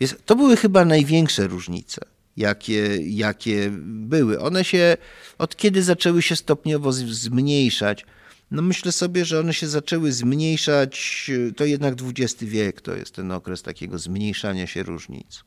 Więc 0.00 0.16
to 0.24 0.36
były 0.36 0.56
chyba 0.56 0.84
największe 0.84 1.46
różnice, 1.46 2.00
jakie, 2.36 2.96
jakie 2.96 3.70
były. 3.82 4.40
One 4.40 4.64
się 4.64 4.96
od 5.38 5.56
kiedy 5.56 5.82
zaczęły 5.82 6.22
się 6.22 6.36
stopniowo 6.36 6.92
zmniejszać, 6.92 8.06
no 8.50 8.62
myślę 8.62 8.92
sobie, 8.92 9.24
że 9.24 9.40
one 9.40 9.54
się 9.54 9.68
zaczęły 9.68 10.12
zmniejszać, 10.12 11.30
to 11.56 11.64
jednak 11.64 11.94
XX 12.02 12.44
wiek 12.44 12.80
to 12.80 12.96
jest 12.96 13.14
ten 13.14 13.32
okres 13.32 13.62
takiego 13.62 13.98
zmniejszania 13.98 14.66
się 14.66 14.82
różnic. 14.82 15.44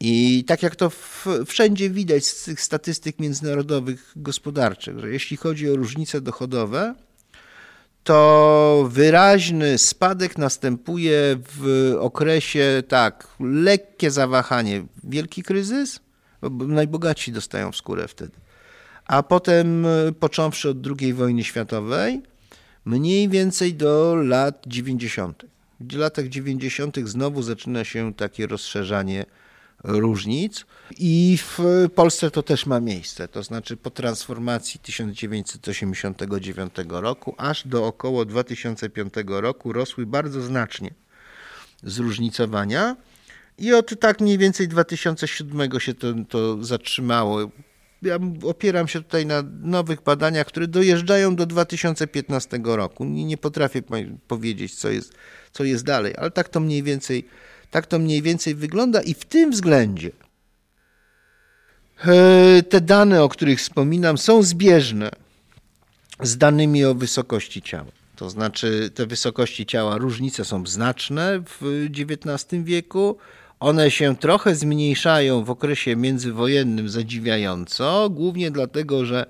I 0.00 0.44
tak 0.46 0.62
jak 0.62 0.76
to 0.76 0.90
w, 0.90 1.26
wszędzie 1.46 1.90
widać 1.90 2.26
z 2.26 2.44
tych 2.44 2.60
statystyk 2.60 3.18
międzynarodowych 3.18 4.12
gospodarczych, 4.16 4.98
że 4.98 5.10
jeśli 5.10 5.36
chodzi 5.36 5.70
o 5.70 5.76
różnice 5.76 6.20
dochodowe, 6.20 6.94
to 8.10 8.88
wyraźny 8.90 9.78
spadek 9.78 10.38
następuje 10.38 11.36
w 11.56 11.94
okresie, 12.00 12.82
tak, 12.88 13.28
lekkie 13.40 14.10
zawahanie, 14.10 14.86
wielki 15.04 15.42
kryzys, 15.42 16.00
bo 16.42 16.66
najbogatsi 16.66 17.32
dostają 17.32 17.72
w 17.72 17.76
skórę 17.76 18.08
wtedy 18.08 18.32
a 19.06 19.22
potem 19.22 19.86
e, 19.86 20.12
począwszy 20.20 20.68
od 20.68 20.76
II 21.00 21.14
wojny 21.14 21.44
światowej, 21.44 22.22
mniej 22.84 23.28
więcej 23.28 23.74
do 23.74 24.16
lat 24.16 24.62
90. 24.66 25.46
W 25.80 25.96
latach 25.96 26.28
90. 26.28 26.96
znowu 27.04 27.42
zaczyna 27.42 27.84
się 27.84 28.14
takie 28.14 28.46
rozszerzanie 28.46 29.24
różnic. 29.84 30.66
I 30.98 31.38
w 31.42 31.58
Polsce 31.94 32.30
to 32.30 32.42
też 32.42 32.66
ma 32.66 32.80
miejsce, 32.80 33.28
to 33.28 33.42
znaczy 33.42 33.76
po 33.76 33.90
transformacji 33.90 34.80
1989 34.80 36.74
roku 36.88 37.34
aż 37.38 37.66
do 37.66 37.86
około 37.86 38.24
2005 38.24 39.14
roku 39.26 39.72
rosły 39.72 40.06
bardzo 40.06 40.42
znacznie 40.42 40.90
zróżnicowania. 41.82 42.96
I 43.58 43.74
od 43.74 44.00
tak 44.00 44.20
mniej 44.20 44.38
więcej 44.38 44.68
2007 44.68 45.80
się 45.80 45.94
to, 45.94 46.06
to 46.28 46.64
zatrzymało. 46.64 47.50
Ja 48.02 48.18
opieram 48.42 48.88
się 48.88 49.02
tutaj 49.02 49.26
na 49.26 49.42
nowych 49.62 50.02
badaniach, 50.02 50.46
które 50.46 50.66
dojeżdżają 50.66 51.36
do 51.36 51.46
2015 51.46 52.60
roku. 52.64 53.04
Nie, 53.04 53.24
nie 53.24 53.36
potrafię 53.36 53.82
powiedzieć, 54.28 54.74
co 54.74 54.90
jest, 54.90 55.12
co 55.52 55.64
jest 55.64 55.84
dalej, 55.84 56.14
ale 56.16 56.30
tak 56.30 56.48
to 56.48 56.60
mniej 56.60 56.82
więcej, 56.82 57.28
tak 57.70 57.86
to 57.86 57.98
mniej 57.98 58.22
więcej 58.22 58.54
wygląda 58.54 59.02
i 59.02 59.14
w 59.14 59.24
tym 59.24 59.50
względzie 59.50 60.10
e, 62.04 62.62
te 62.62 62.80
dane, 62.80 63.22
o 63.22 63.28
których 63.28 63.58
wspominam, 63.58 64.18
są 64.18 64.42
zbieżne 64.42 65.10
z 66.22 66.38
danymi 66.38 66.84
o 66.84 66.94
wysokości 66.94 67.62
ciała. 67.62 67.90
To 68.16 68.30
znaczy, 68.30 68.90
te 68.94 69.06
wysokości 69.06 69.66
ciała, 69.66 69.98
różnice 69.98 70.44
są 70.44 70.66
znaczne 70.66 71.42
w 71.46 71.86
XIX 71.98 72.64
wieku, 72.64 73.16
one 73.60 73.90
się 73.90 74.16
trochę 74.16 74.54
zmniejszają 74.54 75.44
w 75.44 75.50
okresie 75.50 75.96
międzywojennym 75.96 76.88
zadziwiająco, 76.88 78.10
głównie 78.10 78.50
dlatego, 78.50 79.04
że 79.04 79.26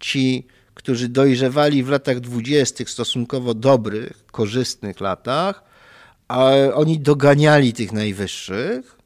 ci, 0.00 0.46
którzy 0.74 1.08
dojrzewali 1.08 1.82
w 1.82 1.88
latach 1.88 2.20
dwudziestych, 2.20 2.90
stosunkowo 2.90 3.54
dobrych, 3.54 4.26
korzystnych 4.26 5.00
latach, 5.00 5.71
oni 6.74 7.00
doganiali 7.00 7.72
tych 7.72 7.92
najwyższych. 7.92 8.96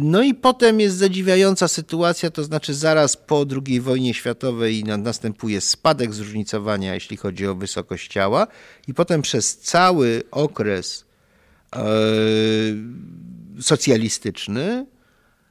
No 0.00 0.22
i 0.22 0.34
potem 0.34 0.80
jest 0.80 0.96
zadziwiająca 0.96 1.68
sytuacja, 1.68 2.30
to 2.30 2.44
znaczy 2.44 2.74
zaraz 2.74 3.16
po 3.16 3.46
II 3.66 3.80
wojnie 3.80 4.14
światowej 4.14 4.84
następuje 4.84 5.60
spadek 5.60 6.14
zróżnicowania, 6.14 6.94
jeśli 6.94 7.16
chodzi 7.16 7.46
o 7.46 7.54
wysokość 7.54 8.08
ciała, 8.08 8.46
i 8.88 8.94
potem 8.94 9.22
przez 9.22 9.58
cały 9.58 10.22
okres 10.30 11.10
E, 11.76 11.82
socjalistyczny, 13.60 14.86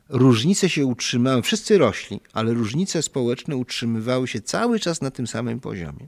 różnice 0.10 0.69
się 0.69 0.86
utrzymały, 0.86 1.41
wszyscy 1.41 1.78
rośli, 1.78 2.21
ale 2.34 2.54
różnice 2.54 3.02
społeczne 3.02 3.56
utrzymywały 3.56 4.28
się 4.28 4.41
cały 4.41 4.80
czas 4.80 5.02
na 5.02 5.12
tym 5.12 5.28
samym 5.28 5.60
poziomie. 5.60 6.08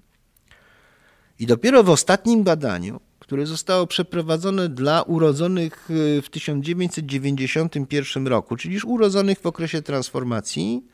I 1.40 1.46
dopiero 1.46 1.84
w 1.84 1.90
ostatnim 1.90 2.44
badaniu, 2.44 3.00
które 3.32 3.46
zostało 3.46 3.88
przeprowadzone 3.88 4.70
dla 4.70 5.02
urodzonych 5.02 5.90
w 6.24 6.26
1991 6.32 8.28
roku, 8.28 8.58
czyli 8.58 8.74
już 8.74 8.86
urodzonych 8.86 9.40
w 9.40 9.46
okresie 9.46 9.82
transformacji, 9.82 10.86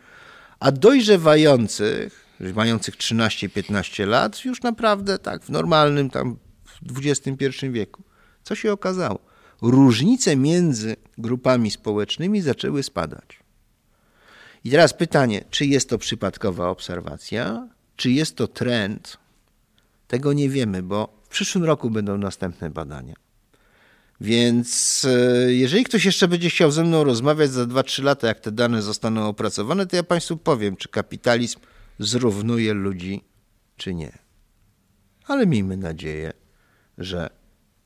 a 0.59 0.71
dojrzewających, 0.71 2.25
mających 2.55 2.95
13-15 2.97 4.07
lat, 4.07 4.45
już 4.45 4.61
naprawdę 4.61 5.19
tak, 5.19 5.43
w 5.43 5.49
normalnym 5.49 6.09
tam 6.09 6.37
w 6.81 7.07
XXI 7.07 7.69
wieku. 7.71 8.03
Co 8.43 8.55
się 8.55 8.71
okazało? 8.71 9.19
Różnice 9.61 10.35
między 10.35 10.95
grupami 11.17 11.71
społecznymi 11.71 12.41
zaczęły 12.41 12.83
spadać. 12.83 13.39
I 14.63 14.71
teraz 14.71 14.93
pytanie, 14.93 15.43
czy 15.49 15.65
jest 15.65 15.89
to 15.89 15.97
przypadkowa 15.97 16.69
obserwacja, 16.69 17.67
czy 17.95 18.11
jest 18.11 18.35
to 18.35 18.47
trend? 18.47 19.17
Tego 20.07 20.33
nie 20.33 20.49
wiemy, 20.49 20.83
bo 20.83 21.16
przyszłym 21.37 21.63
roku 21.63 21.89
będą 21.89 22.17
następne 22.17 22.69
badania. 22.69 23.15
Więc 24.21 25.05
e, 25.09 25.53
jeżeli 25.53 25.83
ktoś 25.83 26.05
jeszcze 26.05 26.27
będzie 26.27 26.49
chciał 26.49 26.71
ze 26.71 26.83
mną 26.83 27.03
rozmawiać 27.03 27.51
za 27.51 27.63
2-3 27.63 28.03
lata, 28.03 28.27
jak 28.27 28.39
te 28.39 28.51
dane 28.51 28.81
zostaną 28.81 29.27
opracowane, 29.27 29.87
to 29.87 29.95
ja 29.95 30.03
Państwu 30.03 30.37
powiem, 30.37 30.75
czy 30.75 30.89
kapitalizm 30.89 31.59
zrównuje 31.99 32.73
ludzi, 32.73 33.23
czy 33.75 33.93
nie. 33.93 34.17
Ale 35.27 35.47
miejmy 35.47 35.77
nadzieję, 35.77 36.33
że 36.97 37.29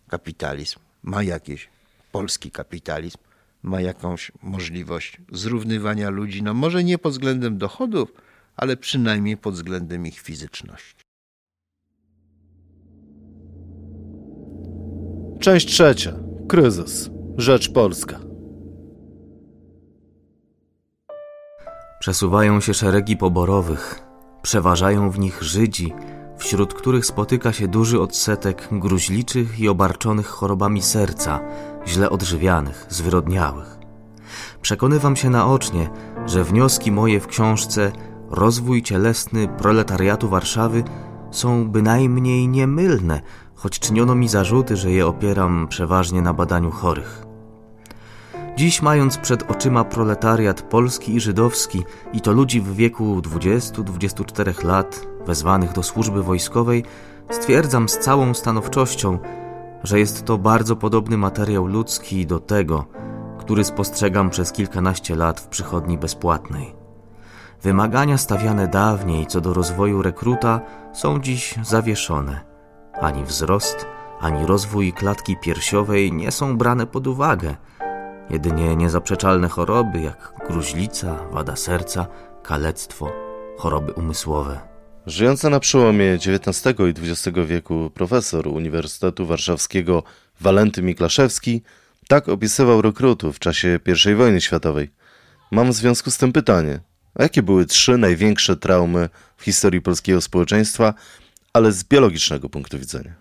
kapitalizm 0.08 0.80
ma 1.04 1.24
jakieś, 1.24 1.70
polski 2.12 2.52
kapitalizm 2.52 3.18
ma 3.64 3.82
jakąś 3.82 4.32
możliwość 4.42 5.18
zrównywania 5.32 6.10
ludzi, 6.10 6.44
no 6.44 6.54
może 6.54 6.84
nie 6.84 6.98
pod 6.98 7.12
względem 7.12 7.58
dochodów, 7.58 8.14
ale 8.56 8.78
przynajmniej 8.78 9.38
pod 9.38 9.54
względem 9.54 10.08
ich 10.08 10.20
fizyczności. 10.20 11.11
Część 15.42 15.68
trzecia. 15.68 16.14
Kryzys. 16.48 17.10
Rzecz 17.38 17.72
Polska. 17.72 18.20
Przesuwają 22.00 22.62
się 22.62 22.74
szeregi 22.74 23.18
poborowych. 23.18 24.00
Przeważają 24.42 25.10
w 25.10 25.20
nich 25.20 25.44
Żydzi, 25.44 25.94
wśród 26.38 26.74
których 26.74 27.06
spotyka 27.06 27.54
się 27.54 27.68
duży 27.68 28.02
odsetek 28.02 28.68
gruźliczych 28.72 29.60
i 29.60 29.70
obarczonych 29.70 30.28
chorobami 30.28 30.82
serca, 30.82 31.40
źle 31.88 32.10
odżywianych, 32.10 32.86
zwyrodniałych. 32.90 33.78
Przekonywam 34.62 35.16
się 35.16 35.30
naocznie, 35.30 35.90
że 36.26 36.44
wnioski 36.44 36.92
moje 36.92 37.20
w 37.20 37.28
książce 37.28 37.92
Rozwój 38.30 38.84
cielesny 38.84 39.48
proletariatu 39.48 40.30
Warszawy 40.30 40.84
są 41.32 41.72
bynajmniej 41.72 42.48
niemylne, 42.48 43.22
choć 43.62 43.80
czyniono 43.80 44.16
mi 44.16 44.28
zarzuty, 44.28 44.76
że 44.76 44.92
je 44.92 45.08
opieram 45.08 45.68
przeważnie 45.68 46.22
na 46.22 46.34
badaniu 46.34 46.72
chorych. 46.72 47.26
Dziś, 48.56 48.82
mając 48.82 49.18
przed 49.18 49.52
oczyma 49.52 49.84
proletariat 49.84 50.62
polski 50.62 51.16
i 51.16 51.20
żydowski, 51.20 51.84
i 52.14 52.22
to 52.22 52.32
ludzi 52.32 52.62
w 52.62 52.76
wieku 52.76 53.22
20-24 53.22 54.66
lat, 54.66 55.08
wezwanych 55.26 55.74
do 55.74 55.84
służby 55.84 56.24
wojskowej, 56.24 56.84
stwierdzam 57.30 57.90
z 57.90 58.00
całą 58.00 58.34
stanowczością, 58.34 59.20
że 59.84 60.00
jest 60.00 60.26
to 60.26 60.38
bardzo 60.38 60.76
podobny 60.76 61.18
materiał 61.18 61.68
ludzki 61.68 62.26
do 62.26 62.40
tego, 62.40 62.86
który 63.40 63.64
spostrzegam 63.64 64.30
przez 64.30 64.52
kilkanaście 64.52 65.16
lat 65.16 65.40
w 65.40 65.48
przychodni 65.48 65.98
bezpłatnej. 65.98 66.76
Wymagania 67.62 68.18
stawiane 68.18 68.68
dawniej 68.68 69.28
co 69.28 69.42
do 69.42 69.54
rozwoju 69.54 70.02
rekruta 70.02 70.62
są 70.94 71.20
dziś 71.20 71.56
zawieszone– 71.64 72.42
ani 73.02 73.24
wzrost, 73.24 73.86
ani 74.20 74.46
rozwój 74.46 74.94
klatki 74.94 75.38
piersiowej 75.38 76.14
nie 76.14 76.32
są 76.32 76.58
brane 76.58 76.88
pod 76.88 77.08
uwagę. 77.08 77.56
Jedynie 78.30 78.76
niezaprzeczalne 78.76 79.50
choroby 79.50 80.02
jak 80.02 80.34
gruźlica, 80.50 81.20
wada 81.32 81.56
serca, 81.56 82.08
kalectwo, 82.44 83.12
choroby 83.58 83.92
umysłowe. 83.92 84.60
Żyjący 85.06 85.50
na 85.50 85.60
przełomie 85.60 86.14
XIX 86.14 86.80
i 86.80 87.10
XX 87.10 87.38
wieku 87.46 87.92
profesor 87.94 88.48
Uniwersytetu 88.48 89.26
Warszawskiego 89.26 90.04
Walenty 90.42 90.82
Miklaszewski 90.82 91.62
tak 92.08 92.30
opisywał 92.30 92.82
rekrutów 92.82 93.36
w 93.36 93.40
czasie 93.40 93.80
I 94.12 94.16
wojny 94.16 94.42
światowej. 94.42 94.92
Mam 95.52 95.72
w 95.72 95.76
związku 95.76 96.12
z 96.12 96.18
tym 96.18 96.34
pytanie. 96.34 96.80
A 97.16 97.24
jakie 97.24 97.44
były 97.44 97.66
trzy 97.66 97.98
największe 97.98 98.58
traumy 98.58 99.10
w 99.38 99.44
historii 99.44 99.82
polskiego 99.82 100.22
społeczeństwa 100.22 100.94
ale 101.54 101.72
z 101.72 101.84
biologicznego 101.84 102.50
punktu 102.50 102.80
widzenia. 102.80 103.14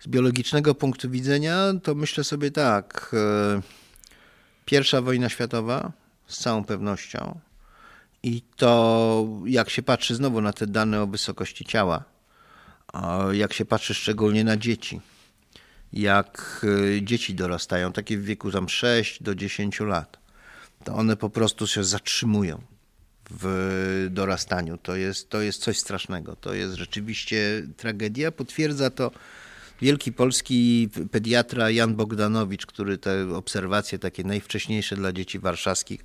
Z 0.00 0.06
biologicznego 0.06 0.74
punktu 0.74 1.10
widzenia 1.10 1.72
to 1.82 1.94
myślę 1.94 2.24
sobie 2.24 2.50
tak. 2.50 3.10
E, 3.14 3.60
pierwsza 4.64 5.02
wojna 5.02 5.28
światowa 5.28 5.92
z 6.26 6.38
całą 6.38 6.64
pewnością. 6.64 7.40
I 8.22 8.42
to 8.56 9.26
jak 9.46 9.70
się 9.70 9.82
patrzy 9.82 10.14
znowu 10.14 10.40
na 10.40 10.52
te 10.52 10.66
dane 10.66 11.02
o 11.02 11.06
wysokości 11.06 11.64
ciała, 11.64 12.04
jak 13.32 13.52
się 13.52 13.64
patrzy 13.64 13.94
szczególnie 13.94 14.44
na 14.44 14.56
dzieci, 14.56 15.00
jak 15.92 16.66
e, 16.96 17.02
dzieci 17.02 17.34
dorastają, 17.34 17.92
takie 17.92 18.18
w 18.18 18.24
wieku 18.24 18.50
tam 18.50 18.68
6 18.68 19.22
do 19.22 19.34
10 19.34 19.80
lat, 19.80 20.18
to 20.84 20.94
one 20.94 21.16
po 21.16 21.30
prostu 21.30 21.66
się 21.66 21.84
zatrzymują 21.84 22.62
w 23.30 24.08
dorastaniu. 24.10 24.78
To 24.78 24.96
jest, 24.96 25.28
to 25.28 25.40
jest 25.40 25.62
coś 25.62 25.78
strasznego. 25.78 26.36
To 26.36 26.54
jest 26.54 26.74
rzeczywiście 26.74 27.62
tragedia. 27.76 28.32
Potwierdza 28.32 28.90
to 28.90 29.10
wielki 29.80 30.12
polski 30.12 30.88
pediatra 31.10 31.70
Jan 31.70 31.94
Bogdanowicz, 31.94 32.66
który 32.66 32.98
te 32.98 33.34
obserwacje 33.36 33.98
takie 33.98 34.24
najwcześniejsze 34.24 34.96
dla 34.96 35.12
dzieci 35.12 35.38
warszawskich 35.38 36.04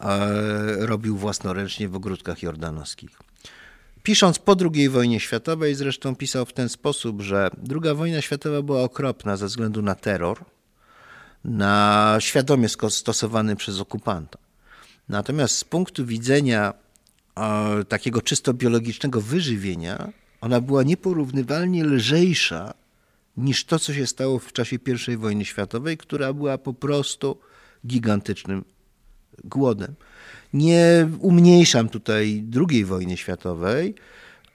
e, 0.00 0.86
robił 0.86 1.16
własnoręcznie 1.16 1.88
w 1.88 1.94
ogródkach 1.96 2.42
jordanowskich. 2.42 3.10
Pisząc 4.02 4.38
po 4.38 4.56
II 4.74 4.88
wojnie 4.88 5.20
światowej, 5.20 5.74
zresztą 5.74 6.16
pisał 6.16 6.46
w 6.46 6.52
ten 6.52 6.68
sposób, 6.68 7.22
że 7.22 7.50
II 7.70 7.94
wojna 7.94 8.20
światowa 8.20 8.62
była 8.62 8.82
okropna 8.82 9.36
ze 9.36 9.46
względu 9.46 9.82
na 9.82 9.94
terror, 9.94 10.44
na 11.44 12.16
świadomie 12.20 12.68
stosowany 12.88 13.56
przez 13.56 13.80
okupanta. 13.80 14.43
Natomiast 15.08 15.58
z 15.58 15.64
punktu 15.64 16.06
widzenia 16.06 16.74
e, 17.36 17.84
takiego 17.84 18.22
czysto 18.22 18.54
biologicznego 18.54 19.20
wyżywienia, 19.20 20.12
ona 20.40 20.60
była 20.60 20.82
nieporównywalnie 20.82 21.84
lżejsza 21.84 22.74
niż 23.36 23.64
to, 23.64 23.78
co 23.78 23.94
się 23.94 24.06
stało 24.06 24.38
w 24.38 24.52
czasie 24.52 24.78
I 25.08 25.16
wojny 25.16 25.44
światowej, 25.44 25.96
która 25.96 26.32
była 26.32 26.58
po 26.58 26.74
prostu 26.74 27.38
gigantycznym 27.86 28.64
głodem. 29.44 29.94
Nie 30.52 31.08
umniejszam 31.20 31.88
tutaj 31.88 32.44
II 32.70 32.84
wojny 32.84 33.16
światowej, 33.16 33.94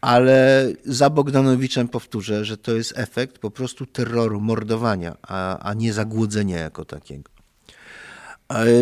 ale 0.02 0.68
za 0.86 1.10
Bogdanowiczem 1.10 1.88
powtórzę, 1.88 2.46
że 2.46 2.58
to 2.58 2.76
jest 2.76 2.94
efekt 2.96 3.40
po 3.40 3.52
prostu 3.52 3.86
terroru, 3.86 4.42
mordowania, 4.42 5.18
a, 5.22 5.60
a 5.60 5.74
nie 5.74 5.94
zagłodzenia 5.94 6.58
jako 6.58 6.86
takiego. 6.86 7.39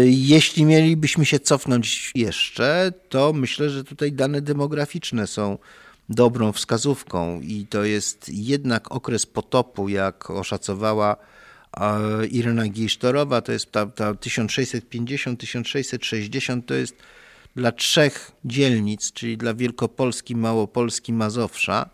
Jeśli 0.06 0.66
mielibyśmy 0.66 1.26
się 1.26 1.40
cofnąć 1.40 2.12
jeszcze, 2.16 2.92
to 3.10 3.34
myślę, 3.34 3.70
że 3.70 3.84
tutaj 3.84 4.12
dane 4.12 4.42
demograficzne 4.42 5.28
są 5.28 5.58
dobrą 6.10 6.52
wskazówką 6.52 7.42
i 7.42 7.66
to 7.70 7.84
jest 7.84 8.30
jednak 8.30 8.92
okres 8.92 9.26
potopu, 9.26 9.90
jak 9.90 10.32
oszacowała 10.32 11.18
Irena 12.32 12.68
Gisztorowa, 12.68 13.42
to 13.42 13.52
jest 13.52 13.72
ta, 13.72 13.86
ta 13.86 14.14
1650-1660, 14.14 16.62
to 16.62 16.74
jest 16.74 16.96
dla 17.56 17.72
trzech 17.72 18.32
dzielnic, 18.46 19.12
czyli 19.12 19.38
dla 19.38 19.54
Wielkopolski, 19.54 20.36
Małopolski, 20.36 21.14
Mazowsza, 21.14 21.90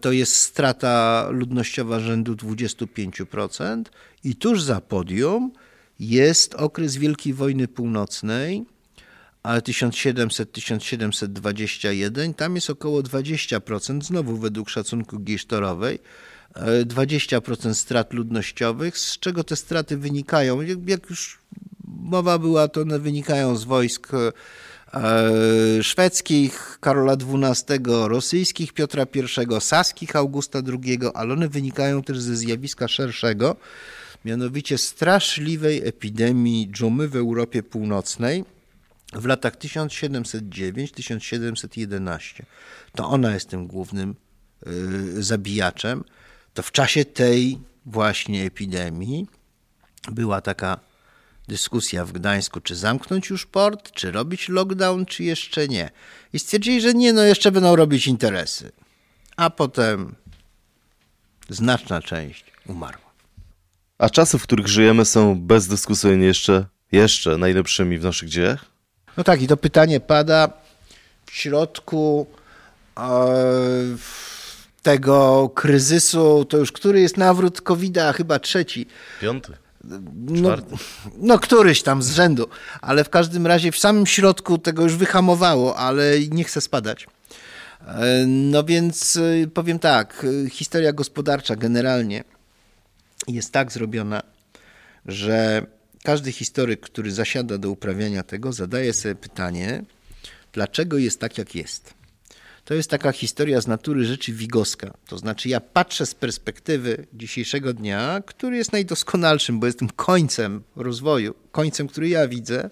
to 0.00 0.12
jest 0.12 0.36
strata 0.36 1.26
ludnościowa 1.30 2.00
rzędu 2.00 2.34
25% 2.34 3.82
i 4.24 4.36
tuż 4.36 4.62
za 4.62 4.80
podium 4.80 5.52
jest 6.00 6.54
okres 6.54 6.96
Wielkiej 6.96 7.34
Wojny 7.34 7.68
Północnej, 7.68 8.64
ale 9.42 9.60
1700-1721, 9.60 12.34
tam 12.34 12.54
jest 12.54 12.70
około 12.70 13.00
20%, 13.00 14.02
znowu 14.02 14.36
według 14.36 14.70
szacunku 14.70 15.18
Gisztorowej, 15.18 15.98
20% 16.84 17.74
strat 17.74 18.12
ludnościowych, 18.12 18.98
z 18.98 19.18
czego 19.18 19.44
te 19.44 19.56
straty 19.56 19.96
wynikają? 19.96 20.60
Jak 20.86 21.10
już 21.10 21.38
mowa 21.86 22.38
była, 22.38 22.68
to 22.68 22.80
one 22.80 22.98
wynikają 22.98 23.56
z 23.56 23.64
wojsk 23.64 24.08
e, 24.14 24.32
szwedzkich 25.82 26.78
Karola 26.80 27.12
XII, 27.12 27.78
rosyjskich 27.84 28.72
Piotra 28.72 29.06
I, 29.14 29.22
saskich 29.60 30.16
Augusta 30.16 30.58
II, 30.58 30.98
ale 31.14 31.32
one 31.32 31.48
wynikają 31.48 32.02
też 32.02 32.20
ze 32.20 32.36
zjawiska 32.36 32.88
szerszego, 32.88 33.56
mianowicie 34.24 34.78
straszliwej 34.78 35.88
epidemii 35.88 36.70
dżumy 36.70 37.08
w 37.08 37.16
Europie 37.16 37.62
Północnej 37.62 38.44
w 39.12 39.26
latach 39.26 39.56
1709-1711. 39.56 42.42
To 42.92 43.08
ona 43.08 43.34
jest 43.34 43.48
tym 43.48 43.66
głównym 43.66 44.14
y, 44.66 45.22
zabijaczem. 45.22 46.04
To 46.54 46.62
w 46.62 46.72
czasie 46.72 47.04
tej 47.04 47.58
właśnie 47.86 48.44
epidemii 48.44 49.26
była 50.12 50.40
taka 50.40 50.80
dyskusja 51.48 52.04
w 52.04 52.12
Gdańsku, 52.12 52.60
czy 52.60 52.76
zamknąć 52.76 53.30
już 53.30 53.46
port, 53.46 53.92
czy 53.92 54.12
robić 54.12 54.48
lockdown, 54.48 55.06
czy 55.06 55.24
jeszcze 55.24 55.68
nie. 55.68 55.90
I 56.32 56.38
stwierdzili, 56.38 56.80
że 56.80 56.94
nie, 56.94 57.12
no 57.12 57.22
jeszcze 57.22 57.52
będą 57.52 57.76
robić 57.76 58.06
interesy. 58.06 58.72
A 59.36 59.50
potem 59.50 60.14
znaczna 61.48 62.02
część 62.02 62.44
umarła. 62.66 63.09
A 64.00 64.10
czasy, 64.10 64.38
w 64.38 64.42
których 64.42 64.68
żyjemy, 64.68 65.04
są 65.04 65.40
bezdyskusyjnie 65.40 66.26
jeszcze, 66.26 66.66
jeszcze 66.92 67.38
najlepszymi 67.38 67.98
w 67.98 68.04
naszych 68.04 68.28
dziejach? 68.28 68.64
No 69.16 69.24
tak, 69.24 69.42
i 69.42 69.46
to 69.46 69.56
pytanie 69.56 70.00
pada 70.00 70.52
w 71.26 71.34
środku 71.34 72.26
e, 72.98 73.02
tego 74.82 75.48
kryzysu, 75.54 76.44
to 76.44 76.56
już 76.56 76.72
który 76.72 77.00
jest 77.00 77.16
nawrót 77.16 77.60
COVID-a, 77.60 78.12
chyba 78.12 78.38
trzeci. 78.38 78.86
Piąty. 79.20 79.52
No, 80.14 80.56
no, 81.16 81.38
któryś 81.38 81.82
tam 81.82 82.02
z 82.02 82.10
rzędu, 82.10 82.48
ale 82.80 83.04
w 83.04 83.10
każdym 83.10 83.46
razie 83.46 83.72
w 83.72 83.78
samym 83.78 84.06
środku 84.06 84.58
tego 84.58 84.82
już 84.82 84.96
wyhamowało, 84.96 85.76
ale 85.76 86.04
nie 86.30 86.44
chce 86.44 86.60
spadać. 86.60 87.06
E, 87.86 88.24
no 88.26 88.64
więc 88.64 89.16
e, 89.16 89.46
powiem 89.46 89.78
tak, 89.78 90.26
e, 90.46 90.50
historia 90.50 90.92
gospodarcza 90.92 91.56
generalnie 91.56 92.24
jest 93.28 93.52
tak 93.52 93.72
zrobiona, 93.72 94.22
że 95.06 95.66
każdy 96.02 96.32
historyk, 96.32 96.80
który 96.80 97.12
zasiada 97.12 97.58
do 97.58 97.70
uprawiania 97.70 98.22
tego, 98.22 98.52
zadaje 98.52 98.92
sobie 98.92 99.14
pytanie, 99.14 99.84
dlaczego 100.52 100.98
jest 100.98 101.20
tak, 101.20 101.38
jak 101.38 101.54
jest. 101.54 101.94
To 102.64 102.74
jest 102.74 102.90
taka 102.90 103.12
historia 103.12 103.60
z 103.60 103.66
natury 103.66 104.04
rzeczy 104.04 104.32
wigoska. 104.32 104.94
To 105.06 105.18
znaczy, 105.18 105.48
ja 105.48 105.60
patrzę 105.60 106.06
z 106.06 106.14
perspektywy 106.14 107.06
dzisiejszego 107.12 107.72
dnia, 107.72 108.22
który 108.26 108.56
jest 108.56 108.72
najdoskonalszym, 108.72 109.60
bo 109.60 109.66
jestem 109.66 109.88
końcem 109.88 110.62
rozwoju, 110.76 111.34
końcem, 111.52 111.88
który 111.88 112.08
ja 112.08 112.28
widzę, 112.28 112.70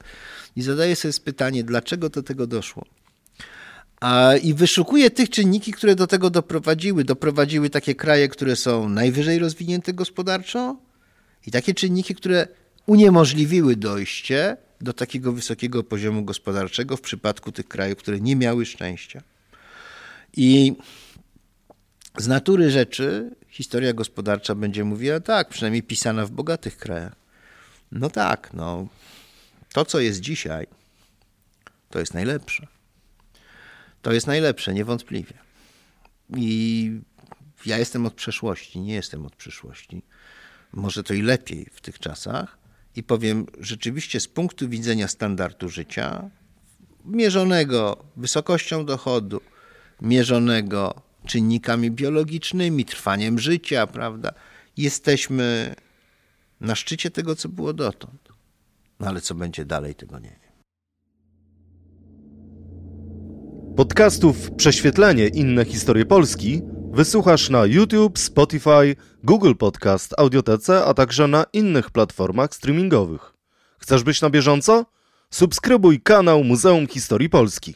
i 0.56 0.62
zadaję 0.62 0.96
sobie 0.96 1.14
pytanie, 1.24 1.64
dlaczego 1.64 2.08
do 2.08 2.22
tego 2.22 2.46
doszło. 2.46 2.84
I 4.42 4.54
wyszukuję 4.54 5.10
tych 5.10 5.30
czynniki, 5.30 5.72
które 5.72 5.94
do 5.94 6.06
tego 6.06 6.30
doprowadziły. 6.30 7.04
Doprowadziły 7.04 7.70
takie 7.70 7.94
kraje, 7.94 8.28
które 8.28 8.56
są 8.56 8.88
najwyżej 8.88 9.38
rozwinięte 9.38 9.92
gospodarczo, 9.92 10.76
i 11.46 11.50
takie 11.50 11.74
czynniki, 11.74 12.14
które 12.14 12.48
uniemożliwiły 12.86 13.76
dojście 13.76 14.56
do 14.80 14.92
takiego 14.92 15.32
wysokiego 15.32 15.84
poziomu 15.84 16.24
gospodarczego 16.24 16.96
w 16.96 17.00
przypadku 17.00 17.52
tych 17.52 17.68
krajów, 17.68 17.98
które 17.98 18.20
nie 18.20 18.36
miały 18.36 18.66
szczęścia. 18.66 19.22
I 20.36 20.76
z 22.18 22.26
natury 22.26 22.70
rzeczy 22.70 23.30
historia 23.48 23.92
gospodarcza 23.92 24.54
będzie 24.54 24.84
mówiła 24.84 25.20
tak, 25.20 25.48
przynajmniej 25.48 25.82
pisana 25.82 26.26
w 26.26 26.30
bogatych 26.30 26.76
krajach. 26.76 27.16
No 27.92 28.10
tak, 28.10 28.50
no 28.54 28.88
to 29.72 29.84
co 29.84 30.00
jest 30.00 30.20
dzisiaj, 30.20 30.66
to 31.90 31.98
jest 31.98 32.14
najlepsze. 32.14 32.66
To 34.02 34.12
jest 34.12 34.26
najlepsze, 34.26 34.74
niewątpliwie. 34.74 35.34
I 36.36 37.00
ja 37.66 37.78
jestem 37.78 38.06
od 38.06 38.14
przeszłości, 38.14 38.80
nie 38.80 38.94
jestem 38.94 39.26
od 39.26 39.36
przyszłości. 39.36 40.02
Może 40.72 41.02
to 41.02 41.14
i 41.14 41.22
lepiej 41.22 41.66
w 41.72 41.80
tych 41.80 41.98
czasach. 41.98 42.58
I 42.96 43.02
powiem, 43.02 43.46
rzeczywiście 43.60 44.20
z 44.20 44.28
punktu 44.28 44.68
widzenia 44.68 45.08
standardu 45.08 45.68
życia, 45.68 46.30
mierzonego 47.04 48.04
wysokością 48.16 48.84
dochodu, 48.84 49.40
mierzonego 50.02 51.02
czynnikami 51.26 51.90
biologicznymi, 51.90 52.84
trwaniem 52.84 53.38
życia, 53.38 53.86
prawda? 53.86 54.32
Jesteśmy 54.76 55.74
na 56.60 56.74
szczycie 56.74 57.10
tego, 57.10 57.36
co 57.36 57.48
było 57.48 57.72
dotąd. 57.72 58.28
No 59.00 59.06
ale 59.06 59.20
co 59.20 59.34
będzie 59.34 59.64
dalej, 59.64 59.94
tego 59.94 60.18
nie 60.18 60.30
wiem. 60.30 60.47
Podcastów 63.78 64.50
Prześwietlenie 64.50 65.28
inne 65.28 65.64
historie 65.64 66.06
Polski 66.06 66.62
wysłuchasz 66.92 67.50
na 67.50 67.66
YouTube, 67.66 68.18
Spotify, 68.18 68.96
Google 69.24 69.54
Podcast, 69.54 70.14
Audiotece, 70.18 70.84
a 70.84 70.94
także 70.94 71.28
na 71.28 71.44
innych 71.52 71.90
platformach 71.90 72.54
streamingowych. 72.54 73.34
Chcesz 73.78 74.02
być 74.02 74.20
na 74.20 74.30
bieżąco? 74.30 74.86
Subskrybuj 75.30 76.00
kanał 76.00 76.44
Muzeum 76.44 76.86
Historii 76.86 77.28
Polski. 77.28 77.74